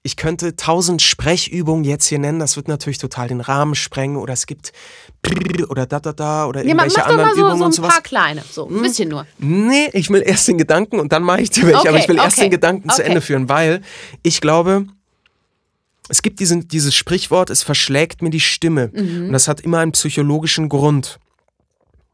ich 0.02 0.16
könnte 0.16 0.56
tausend 0.56 1.00
Sprechübungen 1.00 1.84
jetzt 1.84 2.06
hier 2.06 2.18
nennen, 2.18 2.38
das 2.38 2.56
wird 2.56 2.68
natürlich 2.68 2.98
total 2.98 3.28
den 3.28 3.40
Rahmen 3.40 3.74
sprengen 3.74 4.18
oder 4.18 4.34
es 4.34 4.46
gibt 4.46 4.72
oder 5.70 5.86
da 5.86 6.00
da 6.00 6.12
da 6.12 6.46
oder 6.46 6.62
irgendwelche 6.62 6.98
ja, 6.98 7.06
anderen 7.06 7.30
so, 7.34 7.40
Übungen 7.40 7.58
so 7.58 7.64
und 7.64 7.72
sowas. 7.72 7.90
ein 7.90 7.94
paar 7.94 8.02
kleine, 8.02 8.44
so 8.50 8.66
ein 8.66 8.74
hm? 8.74 8.82
bisschen 8.82 9.08
nur. 9.08 9.26
Nee, 9.38 9.88
ich 9.94 10.10
will 10.10 10.22
erst 10.22 10.46
den 10.46 10.58
Gedanken 10.58 11.00
und 11.00 11.12
dann 11.12 11.22
mache 11.22 11.40
ich 11.40 11.48
dir 11.48 11.62
welche, 11.62 11.78
okay, 11.78 11.88
aber 11.88 11.98
ich 11.98 12.08
will 12.08 12.18
okay. 12.18 12.26
erst 12.26 12.38
den 12.38 12.50
Gedanken 12.50 12.90
okay. 12.90 12.96
zu 12.96 13.04
Ende 13.04 13.22
führen, 13.22 13.48
weil 13.48 13.80
ich 14.22 14.42
glaube, 14.42 14.86
es 16.08 16.22
gibt 16.22 16.40
diesen, 16.40 16.68
dieses 16.68 16.94
Sprichwort, 16.94 17.50
es 17.50 17.62
verschlägt 17.62 18.22
mir 18.22 18.30
die 18.30 18.40
Stimme. 18.40 18.90
Mhm. 18.92 19.26
Und 19.26 19.32
das 19.32 19.48
hat 19.48 19.60
immer 19.60 19.78
einen 19.78 19.92
psychologischen 19.92 20.68
Grund. 20.68 21.18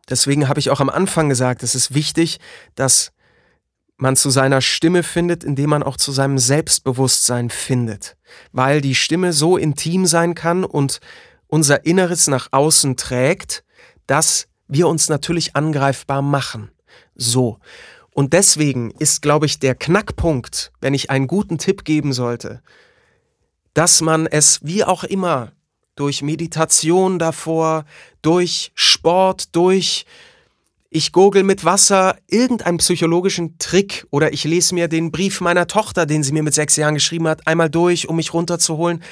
Deswegen 0.08 0.48
habe 0.48 0.60
ich 0.60 0.70
auch 0.70 0.80
am 0.80 0.90
Anfang 0.90 1.28
gesagt, 1.28 1.62
es 1.62 1.74
ist 1.74 1.94
wichtig, 1.94 2.38
dass 2.74 3.12
man 3.96 4.16
zu 4.16 4.30
seiner 4.30 4.60
Stimme 4.60 5.02
findet, 5.02 5.44
indem 5.44 5.70
man 5.70 5.82
auch 5.82 5.96
zu 5.96 6.10
seinem 6.10 6.38
Selbstbewusstsein 6.38 7.50
findet. 7.50 8.16
Weil 8.52 8.80
die 8.80 8.94
Stimme 8.94 9.32
so 9.32 9.56
intim 9.56 10.06
sein 10.06 10.34
kann 10.34 10.64
und 10.64 11.00
unser 11.46 11.84
Inneres 11.84 12.26
nach 12.28 12.48
außen 12.52 12.96
trägt, 12.96 13.64
dass 14.06 14.46
wir 14.68 14.88
uns 14.88 15.08
natürlich 15.08 15.56
angreifbar 15.56 16.22
machen. 16.22 16.70
So. 17.14 17.58
Und 18.12 18.32
deswegen 18.32 18.90
ist, 18.92 19.22
glaube 19.22 19.46
ich, 19.46 19.58
der 19.58 19.74
Knackpunkt, 19.74 20.72
wenn 20.80 20.94
ich 20.94 21.10
einen 21.10 21.26
guten 21.26 21.58
Tipp 21.58 21.84
geben 21.84 22.12
sollte, 22.12 22.62
dass 23.74 24.00
man 24.00 24.26
es 24.26 24.60
wie 24.62 24.84
auch 24.84 25.04
immer 25.04 25.52
durch 25.96 26.22
Meditation 26.22 27.18
davor, 27.18 27.84
durch 28.22 28.72
Sport, 28.74 29.54
durch 29.54 30.06
ich 30.92 31.12
gurgel 31.12 31.44
mit 31.44 31.64
Wasser, 31.64 32.16
irgendeinen 32.26 32.78
psychologischen 32.78 33.58
Trick 33.58 34.06
oder 34.10 34.32
ich 34.32 34.42
lese 34.42 34.74
mir 34.74 34.88
den 34.88 35.12
Brief 35.12 35.40
meiner 35.40 35.68
Tochter, 35.68 36.04
den 36.04 36.24
sie 36.24 36.32
mir 36.32 36.42
mit 36.42 36.54
sechs 36.54 36.74
Jahren 36.74 36.94
geschrieben 36.94 37.28
hat, 37.28 37.46
einmal 37.46 37.70
durch, 37.70 38.08
um 38.08 38.16
mich 38.16 38.34
runterzuholen. 38.34 39.02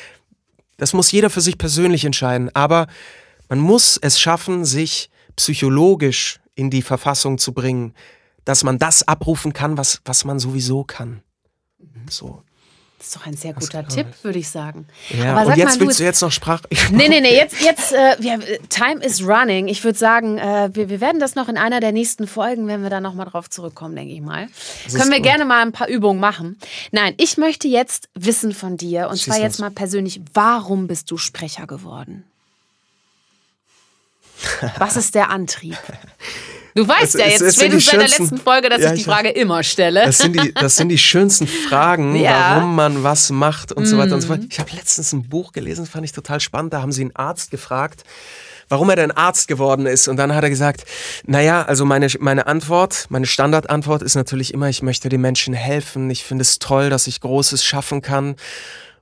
Das 0.76 0.92
muss 0.92 1.12
jeder 1.12 1.30
für 1.30 1.40
sich 1.40 1.56
persönlich 1.56 2.04
entscheiden. 2.04 2.50
Aber 2.54 2.88
man 3.48 3.60
muss 3.60 3.96
es 3.96 4.20
schaffen, 4.20 4.64
sich 4.64 5.08
psychologisch 5.36 6.40
in 6.56 6.70
die 6.70 6.82
Verfassung 6.82 7.38
zu 7.38 7.52
bringen, 7.52 7.94
dass 8.44 8.64
man 8.64 8.78
das 8.78 9.06
abrufen 9.06 9.52
kann, 9.52 9.78
was, 9.78 10.00
was 10.04 10.24
man 10.24 10.40
sowieso 10.40 10.82
kann. 10.82 11.22
So. 12.10 12.42
Das 12.98 13.06
ist 13.06 13.16
doch 13.16 13.26
ein 13.26 13.36
sehr 13.36 13.52
guter 13.52 13.86
Tipp, 13.86 14.06
würde 14.22 14.40
ich 14.40 14.48
sagen. 14.48 14.88
Ja, 15.10 15.36
Aber 15.36 15.52
und 15.52 15.56
jetzt 15.56 15.78
mal, 15.78 15.86
willst 15.86 16.00
du, 16.00 16.04
jetzt 16.04 16.20
noch 16.20 16.32
Sprach... 16.32 16.62
nee, 16.90 17.08
nee, 17.08 17.20
nee, 17.20 17.36
jetzt, 17.36 17.60
jetzt 17.62 17.92
äh, 17.92 18.16
wir, 18.18 18.40
time 18.68 19.04
is 19.04 19.22
running. 19.22 19.68
Ich 19.68 19.84
würde 19.84 19.96
sagen, 19.96 20.38
äh, 20.38 20.70
wir, 20.72 20.88
wir 20.88 21.00
werden 21.00 21.20
das 21.20 21.36
noch 21.36 21.48
in 21.48 21.56
einer 21.56 21.78
der 21.78 21.92
nächsten 21.92 22.26
Folgen, 22.26 22.66
wenn 22.66 22.82
wir 22.82 22.90
da 22.90 23.00
nochmal 23.00 23.26
drauf 23.26 23.48
zurückkommen, 23.48 23.94
denke 23.94 24.12
ich 24.12 24.20
mal. 24.20 24.48
Das 24.84 24.94
Können 24.94 25.10
wir 25.10 25.18
gut. 25.18 25.26
gerne 25.26 25.44
mal 25.44 25.62
ein 25.62 25.70
paar 25.70 25.86
Übungen 25.88 26.18
machen. 26.18 26.58
Nein, 26.90 27.14
ich 27.18 27.36
möchte 27.36 27.68
jetzt 27.68 28.08
wissen 28.14 28.52
von 28.52 28.76
dir, 28.76 29.08
und 29.08 29.16
Schieß 29.16 29.26
zwar 29.26 29.38
jetzt 29.38 29.60
mal 29.60 29.70
persönlich, 29.70 30.20
warum 30.34 30.88
bist 30.88 31.08
du 31.12 31.18
Sprecher 31.18 31.68
geworden? 31.68 32.24
Was 34.78 34.96
ist 34.96 35.14
der 35.14 35.30
Antrieb? 35.30 35.78
Du 36.78 36.86
weißt 36.86 37.16
es, 37.16 37.20
ja 37.20 37.26
jetzt 37.26 37.56
spätestens 37.56 37.86
seit 37.86 37.94
der 37.94 38.08
letzten 38.08 38.38
Folge, 38.38 38.68
dass 38.68 38.80
ja, 38.80 38.92
ich 38.92 39.00
die 39.00 39.04
Frage 39.04 39.30
immer 39.30 39.64
stelle. 39.64 40.04
Das 40.04 40.18
sind 40.18 40.40
die, 40.40 40.54
das 40.54 40.76
sind 40.76 40.90
die 40.90 40.98
schönsten 40.98 41.48
Fragen, 41.68 42.14
ja. 42.14 42.54
warum 42.54 42.76
man 42.76 43.02
was 43.02 43.30
macht 43.30 43.72
und 43.72 43.82
mm. 43.82 43.86
so 43.86 43.98
weiter 43.98 44.14
und 44.14 44.20
so 44.20 44.28
fort. 44.28 44.42
Mhm. 44.42 44.48
Ich 44.48 44.60
habe 44.60 44.70
letztens 44.76 45.12
ein 45.12 45.28
Buch 45.28 45.50
gelesen, 45.50 45.86
fand 45.86 46.04
ich 46.04 46.12
total 46.12 46.38
spannend. 46.38 46.72
Da 46.72 46.80
haben 46.80 46.92
sie 46.92 47.00
einen 47.00 47.16
Arzt 47.16 47.50
gefragt, 47.50 48.04
warum 48.68 48.90
er 48.90 48.94
denn 48.94 49.10
Arzt 49.10 49.48
geworden 49.48 49.86
ist. 49.86 50.06
Und 50.06 50.18
dann 50.18 50.32
hat 50.36 50.44
er 50.44 50.50
gesagt, 50.50 50.84
naja, 51.26 51.62
also 51.62 51.84
meine, 51.84 52.06
meine 52.20 52.46
Antwort, 52.46 53.06
meine 53.08 53.26
Standardantwort 53.26 54.02
ist 54.02 54.14
natürlich 54.14 54.54
immer, 54.54 54.68
ich 54.68 54.80
möchte 54.80 55.08
den 55.08 55.20
Menschen 55.20 55.54
helfen. 55.54 56.08
Ich 56.10 56.22
finde 56.22 56.42
es 56.42 56.60
toll, 56.60 56.90
dass 56.90 57.08
ich 57.08 57.20
Großes 57.20 57.64
schaffen 57.64 58.02
kann. 58.02 58.36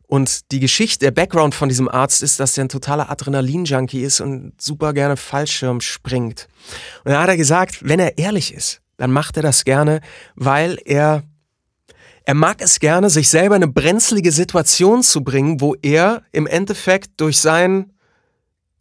Und 0.06 0.52
die 0.52 0.60
Geschichte, 0.60 1.04
der 1.04 1.10
Background 1.10 1.54
von 1.54 1.68
diesem 1.68 1.88
Arzt 1.88 2.22
ist, 2.22 2.38
dass 2.38 2.56
er 2.56 2.64
ein 2.64 2.68
totaler 2.68 3.10
Adrenalin-Junkie 3.10 4.02
ist 4.02 4.20
und 4.20 4.52
super 4.60 4.92
gerne 4.92 5.16
Fallschirm 5.16 5.80
springt. 5.80 6.48
Und 7.04 7.12
da 7.12 7.22
hat 7.22 7.28
er 7.28 7.36
gesagt, 7.36 7.78
wenn 7.88 7.98
er 7.98 8.16
ehrlich 8.18 8.54
ist, 8.54 8.80
dann 8.96 9.10
macht 9.10 9.36
er 9.36 9.42
das 9.42 9.64
gerne, 9.64 10.00
weil 10.36 10.78
er, 10.84 11.24
er 12.24 12.34
mag 12.34 12.60
es 12.60 12.78
gerne, 12.78 13.10
sich 13.10 13.28
selber 13.28 13.56
in 13.56 13.64
eine 13.64 13.72
brenzlige 13.72 14.30
Situation 14.30 15.02
zu 15.02 15.22
bringen, 15.24 15.60
wo 15.60 15.74
er 15.82 16.22
im 16.32 16.46
Endeffekt 16.46 17.20
durch 17.20 17.38
sein 17.38 17.92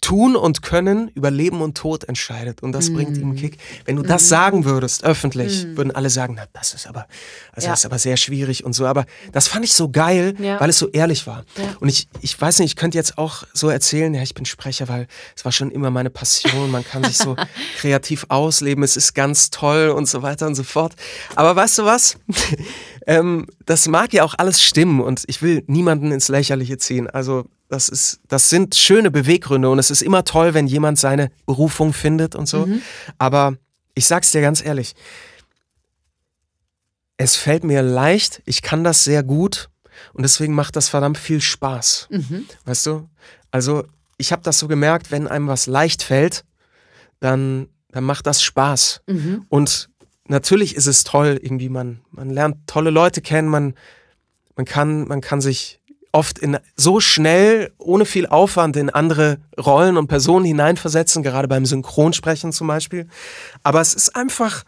Tun 0.01 0.35
und 0.35 0.61
Können 0.61 1.09
über 1.15 1.31
Leben 1.31 1.61
und 1.61 1.75
Tod 1.75 2.03
entscheidet. 2.03 2.61
Und 2.61 2.73
das 2.73 2.89
mm. 2.89 2.93
bringt 2.93 3.17
ihm 3.17 3.29
mhm. 3.29 3.35
Kick. 3.37 3.57
Wenn 3.85 3.95
du 3.95 4.03
mm. 4.03 4.07
das 4.07 4.29
sagen 4.29 4.63
würdest, 4.63 5.03
öffentlich, 5.03 5.65
mm. 5.65 5.77
würden 5.77 5.91
alle 5.95 6.11
sagen, 6.11 6.35
na, 6.37 6.43
das 6.53 6.75
ist 6.75 6.85
aber, 6.85 7.07
also 7.53 7.65
ja. 7.65 7.71
das 7.71 7.79
ist 7.79 7.85
aber 7.85 7.97
sehr 7.97 8.15
schwierig 8.15 8.63
und 8.63 8.73
so. 8.73 8.85
Aber 8.85 9.05
das 9.31 9.47
fand 9.47 9.65
ich 9.65 9.73
so 9.73 9.89
geil, 9.89 10.35
ja. 10.37 10.59
weil 10.59 10.69
es 10.69 10.77
so 10.77 10.89
ehrlich 10.89 11.25
war. 11.25 11.43
Ja. 11.57 11.75
Und 11.79 11.89
ich, 11.89 12.07
ich 12.21 12.39
weiß 12.39 12.59
nicht, 12.59 12.71
ich 12.71 12.75
könnte 12.75 12.99
jetzt 12.99 13.17
auch 13.17 13.45
so 13.53 13.69
erzählen, 13.69 14.13
ja, 14.13 14.21
ich 14.21 14.35
bin 14.35 14.45
Sprecher, 14.45 14.87
weil 14.87 15.07
es 15.35 15.43
war 15.43 15.51
schon 15.51 15.71
immer 15.71 15.89
meine 15.89 16.11
Passion. 16.11 16.69
Man 16.69 16.85
kann 16.85 17.03
sich 17.03 17.17
so 17.17 17.35
kreativ 17.77 18.27
ausleben. 18.29 18.83
Es 18.83 18.97
ist 18.97 19.15
ganz 19.15 19.49
toll 19.49 19.89
und 19.89 20.07
so 20.07 20.21
weiter 20.21 20.45
und 20.45 20.53
so 20.53 20.63
fort. 20.63 20.93
Aber 21.35 21.55
weißt 21.55 21.79
du 21.79 21.85
was? 21.85 22.17
Ähm, 23.07 23.47
das 23.65 23.87
mag 23.87 24.13
ja 24.13 24.23
auch 24.23 24.35
alles 24.37 24.61
stimmen 24.61 25.01
und 25.01 25.23
ich 25.27 25.41
will 25.41 25.63
niemanden 25.67 26.11
ins 26.11 26.27
Lächerliche 26.27 26.77
ziehen. 26.77 27.09
Also 27.09 27.45
das, 27.69 27.89
ist, 27.89 28.19
das 28.27 28.49
sind 28.49 28.75
schöne 28.75 29.11
Beweggründe 29.11 29.69
und 29.69 29.79
es 29.79 29.91
ist 29.91 30.01
immer 30.01 30.23
toll, 30.23 30.53
wenn 30.53 30.67
jemand 30.67 30.99
seine 30.99 31.31
Berufung 31.45 31.93
findet 31.93 32.35
und 32.35 32.47
so. 32.47 32.65
Mhm. 32.65 32.81
Aber 33.17 33.57
ich 33.93 34.07
sag's 34.07 34.31
dir 34.31 34.41
ganz 34.41 34.63
ehrlich, 34.63 34.95
es 37.17 37.35
fällt 37.35 37.63
mir 37.63 37.81
leicht, 37.81 38.41
ich 38.45 38.61
kann 38.61 38.83
das 38.83 39.03
sehr 39.03 39.23
gut 39.23 39.69
und 40.13 40.23
deswegen 40.23 40.53
macht 40.53 40.75
das 40.75 40.89
verdammt 40.89 41.17
viel 41.17 41.41
Spaß. 41.41 42.07
Mhm. 42.09 42.45
Weißt 42.65 42.85
du? 42.85 43.07
Also, 43.51 43.85
ich 44.17 44.31
habe 44.31 44.41
das 44.43 44.59
so 44.59 44.67
gemerkt, 44.67 45.11
wenn 45.11 45.27
einem 45.27 45.47
was 45.47 45.67
leicht 45.67 46.03
fällt, 46.03 46.43
dann, 47.19 47.69
dann 47.89 48.03
macht 48.03 48.27
das 48.27 48.43
Spaß. 48.43 49.01
Mhm. 49.07 49.45
Und 49.49 49.89
natürlich 50.27 50.75
ist 50.75 50.87
es 50.87 51.03
toll, 51.03 51.39
irgendwie, 51.41 51.69
man, 51.69 51.99
man 52.11 52.29
lernt 52.29 52.67
tolle 52.67 52.89
Leute 52.89 53.21
kennen, 53.21 53.47
man, 53.47 53.75
man, 54.55 54.65
kann, 54.65 55.07
man 55.07 55.21
kann 55.21 55.41
sich 55.41 55.79
oft 56.11 56.39
in 56.39 56.57
so 56.75 56.99
schnell, 56.99 57.73
ohne 57.77 58.05
viel 58.05 58.25
Aufwand 58.25 58.77
in 58.77 58.89
andere 58.89 59.37
Rollen 59.59 59.97
und 59.97 60.07
Personen 60.07 60.45
hineinversetzen, 60.45 61.23
gerade 61.23 61.47
beim 61.47 61.65
Synchronsprechen 61.65 62.53
zum 62.53 62.67
Beispiel. 62.67 63.07
Aber 63.63 63.81
es 63.81 63.93
ist 63.93 64.15
einfach, 64.15 64.63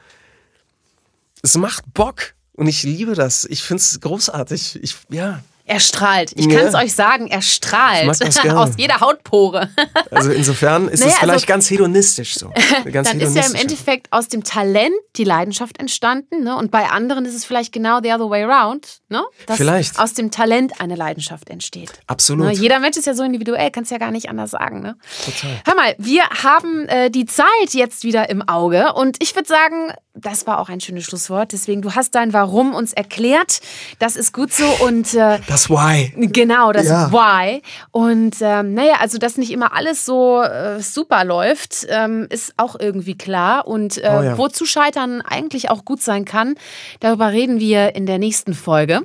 es 1.41 1.55
macht 1.57 1.85
Bock 1.93 2.33
und 2.53 2.67
ich 2.67 2.83
liebe 2.83 3.13
das. 3.13 3.45
Ich 3.45 3.63
finde 3.63 3.81
es 3.81 3.99
großartig. 4.01 4.79
Ich, 4.83 4.97
ja. 5.09 5.41
Er 5.69 5.81
strahlt. 5.81 6.31
Ich 6.35 6.47
kann 6.47 6.65
es 6.65 6.73
euch 6.75 6.93
sagen, 6.93 7.27
er 7.27 7.41
strahlt 7.41 8.07
aus 8.55 8.69
jeder 8.77 9.01
Hautpore. 9.01 9.69
also 10.11 10.31
insofern 10.31 10.87
ist 10.87 11.01
naja, 11.01 11.11
es 11.11 11.19
vielleicht 11.19 11.33
also, 11.33 11.45
ganz 11.45 11.69
hedonistisch 11.69 12.35
so. 12.35 12.53
Ganz 12.91 13.09
dann 13.09 13.19
ist 13.19 13.35
ja 13.35 13.45
im 13.45 13.53
Endeffekt 13.55 14.07
aus 14.11 14.29
dem 14.29 14.45
Talent 14.45 14.95
die 15.17 15.25
Leidenschaft 15.25 15.77
entstanden. 15.77 16.45
Ne? 16.45 16.55
Und 16.55 16.71
bei 16.71 16.89
anderen 16.89 17.25
ist 17.25 17.35
es 17.35 17.43
vielleicht 17.43 17.73
genau 17.73 17.99
the 18.01 18.13
other 18.13 18.29
way 18.29 18.43
around. 18.43 18.99
Ne? 19.09 19.23
Dass 19.45 19.57
vielleicht. 19.57 19.99
aus 19.99 20.13
dem 20.13 20.31
Talent 20.31 20.79
eine 20.79 20.95
Leidenschaft 20.95 21.49
entsteht. 21.49 21.91
Absolut. 22.07 22.45
Ne? 22.45 22.53
Jeder 22.53 22.79
Mensch 22.79 22.95
ist 22.95 23.05
ja 23.05 23.13
so 23.13 23.23
individuell, 23.23 23.69
kannst 23.69 23.91
ja 23.91 23.97
gar 23.97 24.11
nicht 24.11 24.29
anders 24.29 24.51
sagen. 24.51 24.79
Ne? 24.79 24.95
Total. 25.25 25.61
Hör 25.65 25.75
mal, 25.75 25.95
wir 25.97 26.23
haben 26.43 26.87
äh, 26.87 27.11
die 27.11 27.25
Zeit 27.25 27.73
jetzt 27.73 28.05
wieder 28.05 28.29
im 28.29 28.47
Auge. 28.47 28.93
Und 28.93 29.17
ich 29.21 29.35
würde 29.35 29.49
sagen, 29.49 29.91
das 30.13 30.47
war 30.47 30.59
auch 30.59 30.69
ein 30.69 30.79
schönes 30.79 31.03
Schlusswort. 31.03 31.51
Deswegen, 31.51 31.81
du 31.81 31.93
hast 31.93 32.15
dein 32.15 32.33
Warum 32.33 32.73
uns 32.73 32.93
erklärt. 32.93 33.59
Das 33.99 34.15
ist 34.15 34.33
gut 34.33 34.51
so. 34.51 34.65
Und 34.79 35.13
äh, 35.13 35.39
Das 35.57 35.69
Why. 35.69 36.13
Genau, 36.31 36.71
das 36.71 36.87
Ja. 36.87 37.11
Why. 37.11 37.61
Und 37.91 38.35
ähm, 38.41 38.73
naja, 38.75 38.95
also 38.99 39.17
dass 39.17 39.37
nicht 39.37 39.51
immer 39.51 39.73
alles 39.75 40.05
so 40.05 40.41
äh, 40.43 40.79
super 40.81 41.23
läuft, 41.25 41.87
ähm, 41.89 42.27
ist 42.29 42.53
auch 42.57 42.79
irgendwie 42.79 43.17
klar. 43.17 43.67
Und 43.67 43.97
äh, 43.97 44.01
Oh 44.07 44.21
ja. 44.21 44.37
wozu 44.37 44.65
Scheitern 44.65 45.21
eigentlich 45.21 45.69
auch 45.71 45.83
gut 45.83 46.01
sein 46.01 46.25
kann, 46.25 46.55
darüber 46.99 47.31
reden 47.31 47.59
wir 47.59 47.95
in 47.95 48.05
der 48.05 48.19
nächsten 48.19 48.53
Folge. 48.53 49.01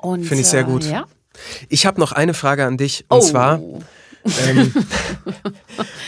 Finde 0.00 0.34
ich 0.40 0.46
sehr 0.46 0.60
äh, 0.60 0.64
gut. 0.64 0.84
Ja? 0.84 1.04
Ich 1.68 1.84
habe 1.86 2.00
noch 2.00 2.12
eine 2.12 2.34
Frage 2.34 2.64
an 2.64 2.76
dich. 2.78 3.04
Und 3.08 3.18
Oh. 3.18 3.20
zwar. 3.20 3.60
Ähm, 4.46 4.72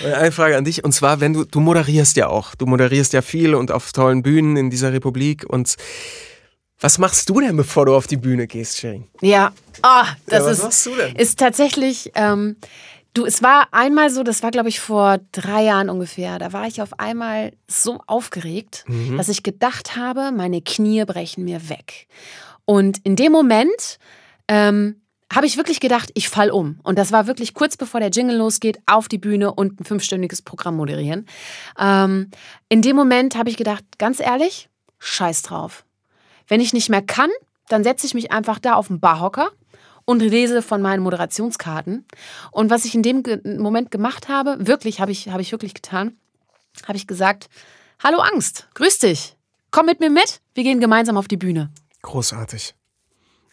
eine 0.16 0.32
Frage 0.32 0.56
an 0.56 0.64
dich. 0.64 0.84
Und 0.84 0.92
zwar, 0.92 1.20
wenn 1.20 1.32
du, 1.32 1.44
du 1.44 1.60
moderierst 1.60 2.16
ja 2.16 2.28
auch. 2.28 2.54
Du 2.54 2.66
moderierst 2.66 3.12
ja 3.12 3.22
viel 3.22 3.54
und 3.54 3.70
auf 3.72 3.92
tollen 3.92 4.22
Bühnen 4.22 4.56
in 4.56 4.70
dieser 4.70 4.92
Republik. 4.92 5.44
Und 5.48 5.76
was 6.80 6.98
machst 6.98 7.28
du 7.28 7.40
denn, 7.40 7.56
bevor 7.56 7.86
du 7.86 7.94
auf 7.94 8.06
die 8.06 8.16
Bühne 8.16 8.46
gehst, 8.46 8.78
Shirin? 8.78 9.04
Ja, 9.20 9.52
ah, 9.82 10.06
das 10.26 10.44
was 10.44 10.58
ist, 10.58 10.62
machst 10.64 10.86
du 10.86 10.94
denn? 10.96 11.16
ist 11.16 11.38
tatsächlich. 11.38 12.10
Ähm, 12.14 12.56
du, 13.14 13.26
es 13.26 13.42
war 13.42 13.68
einmal 13.72 14.10
so, 14.10 14.22
das 14.22 14.42
war 14.42 14.50
glaube 14.50 14.68
ich 14.68 14.80
vor 14.80 15.18
drei 15.32 15.64
Jahren 15.64 15.90
ungefähr. 15.90 16.38
Da 16.38 16.52
war 16.52 16.66
ich 16.66 16.80
auf 16.80 16.98
einmal 16.98 17.52
so 17.68 18.00
aufgeregt, 18.06 18.84
Mhm. 18.88 19.16
dass 19.18 19.28
ich 19.28 19.42
gedacht 19.42 19.96
habe, 19.96 20.32
meine 20.32 20.62
Knie 20.62 21.04
brechen 21.04 21.44
mir 21.44 21.68
weg. 21.68 22.06
Und 22.64 22.98
in 23.04 23.16
dem 23.16 23.32
Moment 23.32 23.98
ähm, 24.48 25.00
habe 25.32 25.46
ich 25.46 25.56
wirklich 25.56 25.80
gedacht, 25.80 26.10
ich 26.14 26.28
fall 26.28 26.50
um. 26.50 26.80
Und 26.82 26.98
das 26.98 27.12
war 27.12 27.26
wirklich 27.26 27.54
kurz 27.54 27.76
bevor 27.76 28.00
der 28.00 28.10
Jingle 28.10 28.36
losgeht, 28.36 28.78
auf 28.86 29.06
die 29.08 29.18
Bühne 29.18 29.52
und 29.54 29.80
ein 29.80 29.84
fünfstündiges 29.84 30.42
Programm 30.42 30.76
moderieren. 30.76 31.26
Ähm, 31.78 32.30
in 32.68 32.82
dem 32.82 32.96
Moment 32.96 33.36
habe 33.36 33.48
ich 33.50 33.56
gedacht, 33.56 33.84
ganz 33.98 34.18
ehrlich, 34.20 34.68
scheiß 34.98 35.42
drauf. 35.42 35.84
Wenn 36.50 36.60
ich 36.60 36.72
nicht 36.72 36.90
mehr 36.90 37.00
kann, 37.00 37.30
dann 37.68 37.84
setze 37.84 38.06
ich 38.06 38.12
mich 38.12 38.32
einfach 38.32 38.58
da 38.58 38.74
auf 38.74 38.88
den 38.88 38.98
Barhocker 38.98 39.52
und 40.04 40.20
lese 40.20 40.62
von 40.62 40.82
meinen 40.82 41.00
Moderationskarten. 41.04 42.04
Und 42.50 42.70
was 42.70 42.84
ich 42.84 42.96
in 42.96 43.04
dem 43.04 43.22
Moment 43.44 43.92
gemacht 43.92 44.28
habe, 44.28 44.56
wirklich, 44.66 45.00
habe 45.00 45.12
ich, 45.12 45.28
habe 45.28 45.42
ich 45.42 45.52
wirklich 45.52 45.74
getan, 45.74 46.16
habe 46.88 46.96
ich 46.96 47.06
gesagt, 47.06 47.48
hallo 48.02 48.18
Angst, 48.18 48.68
grüß 48.74 48.98
dich, 48.98 49.36
komm 49.70 49.86
mit 49.86 50.00
mir 50.00 50.10
mit, 50.10 50.40
wir 50.54 50.64
gehen 50.64 50.80
gemeinsam 50.80 51.16
auf 51.16 51.28
die 51.28 51.36
Bühne. 51.36 51.70
Großartig. 52.02 52.74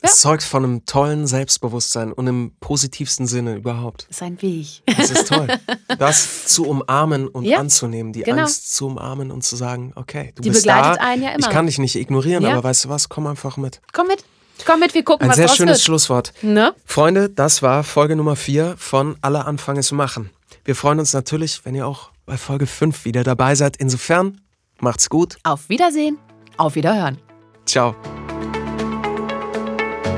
Ja. 0.04 0.10
Es 0.10 0.22
zeugt 0.22 0.44
von 0.44 0.64
einem 0.64 0.86
tollen 0.86 1.26
Selbstbewusstsein 1.26 2.14
und 2.14 2.28
im 2.28 2.52
positivsten 2.60 3.26
Sinne 3.26 3.56
überhaupt. 3.56 4.06
Das 4.10 4.18
ist 4.18 4.24
ein 4.24 4.40
Weg. 4.44 4.82
Das 4.86 5.10
ist 5.10 5.28
toll. 5.28 5.48
Das 5.98 6.46
zu 6.46 6.66
umarmen 6.68 7.28
und 7.28 7.44
Ja, 7.46 7.58
anzunehmen, 7.58 8.14
die 8.14 8.22
genau. 8.22 8.44
Angst 8.44 8.76
zu 8.76 8.86
umarmen 8.86 9.32
und 9.32 9.44
zu 9.44 9.56
sagen, 9.56 9.94
okay, 9.96 10.32
du 10.36 10.44
Die 10.44 10.50
bist 10.50 10.64
begleitet 10.66 11.00
da. 11.02 11.04
einen 11.08 11.24
ja 11.24 11.30
Ich 11.32 11.38
immer. 11.38 11.50
kann 11.50 11.66
dich 11.66 11.80
nicht 11.80 11.96
ignorieren, 11.96 12.44
Ja. 12.44 12.52
aber 12.54 12.66
weißt 12.66 12.86
du 12.86 12.90
was, 12.90 13.10
komm 13.10 13.26
einfach 13.26 13.58
mit. 13.58 13.82
Komm 13.94 14.06
mit, 14.08 14.24
komm 14.66 14.80
mit, 14.82 14.94
wir 14.94 15.04
gucken, 15.04 15.24
Ein 15.24 15.30
was 15.30 15.38
sehr 15.38 15.48
draus 15.48 15.56
schönes 15.58 15.78
wird. 15.80 15.86
Schlusswort. 15.86 16.34
Ne? 16.44 16.76
Freunde, 16.86 17.30
das 17.32 17.64
war 17.64 17.84
Folge 17.84 18.16
Nummer 18.16 18.36
4 18.36 18.76
von 18.78 19.16
Aller 19.22 19.48
Anfang 19.48 19.78
ist 19.78 19.92
Machen. 19.92 20.30
Wir 20.66 20.76
freuen 20.76 21.00
uns 21.00 21.14
natürlich, 21.14 21.66
wenn 21.66 21.74
ihr 21.74 21.88
auch 21.88 22.12
bei 22.28 22.38
Folge 22.38 22.68
5 22.68 23.06
wieder 23.06 23.24
dabei 23.24 23.56
seid. 23.56 23.78
Insofern, 23.78 24.42
macht's 24.80 25.10
gut. 25.10 25.38
Auf 25.44 25.70
Wiedersehen, 25.70 26.18
auf 26.58 26.76
Wiederhören. 26.76 27.18
Ciao. 27.66 27.96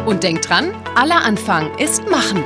Und 0.09 0.23
denkt 0.23 0.49
dran, 0.49 0.71
aller 0.95 1.23
Anfang 1.23 1.69
ist 1.77 2.09
Machen. 2.09 2.43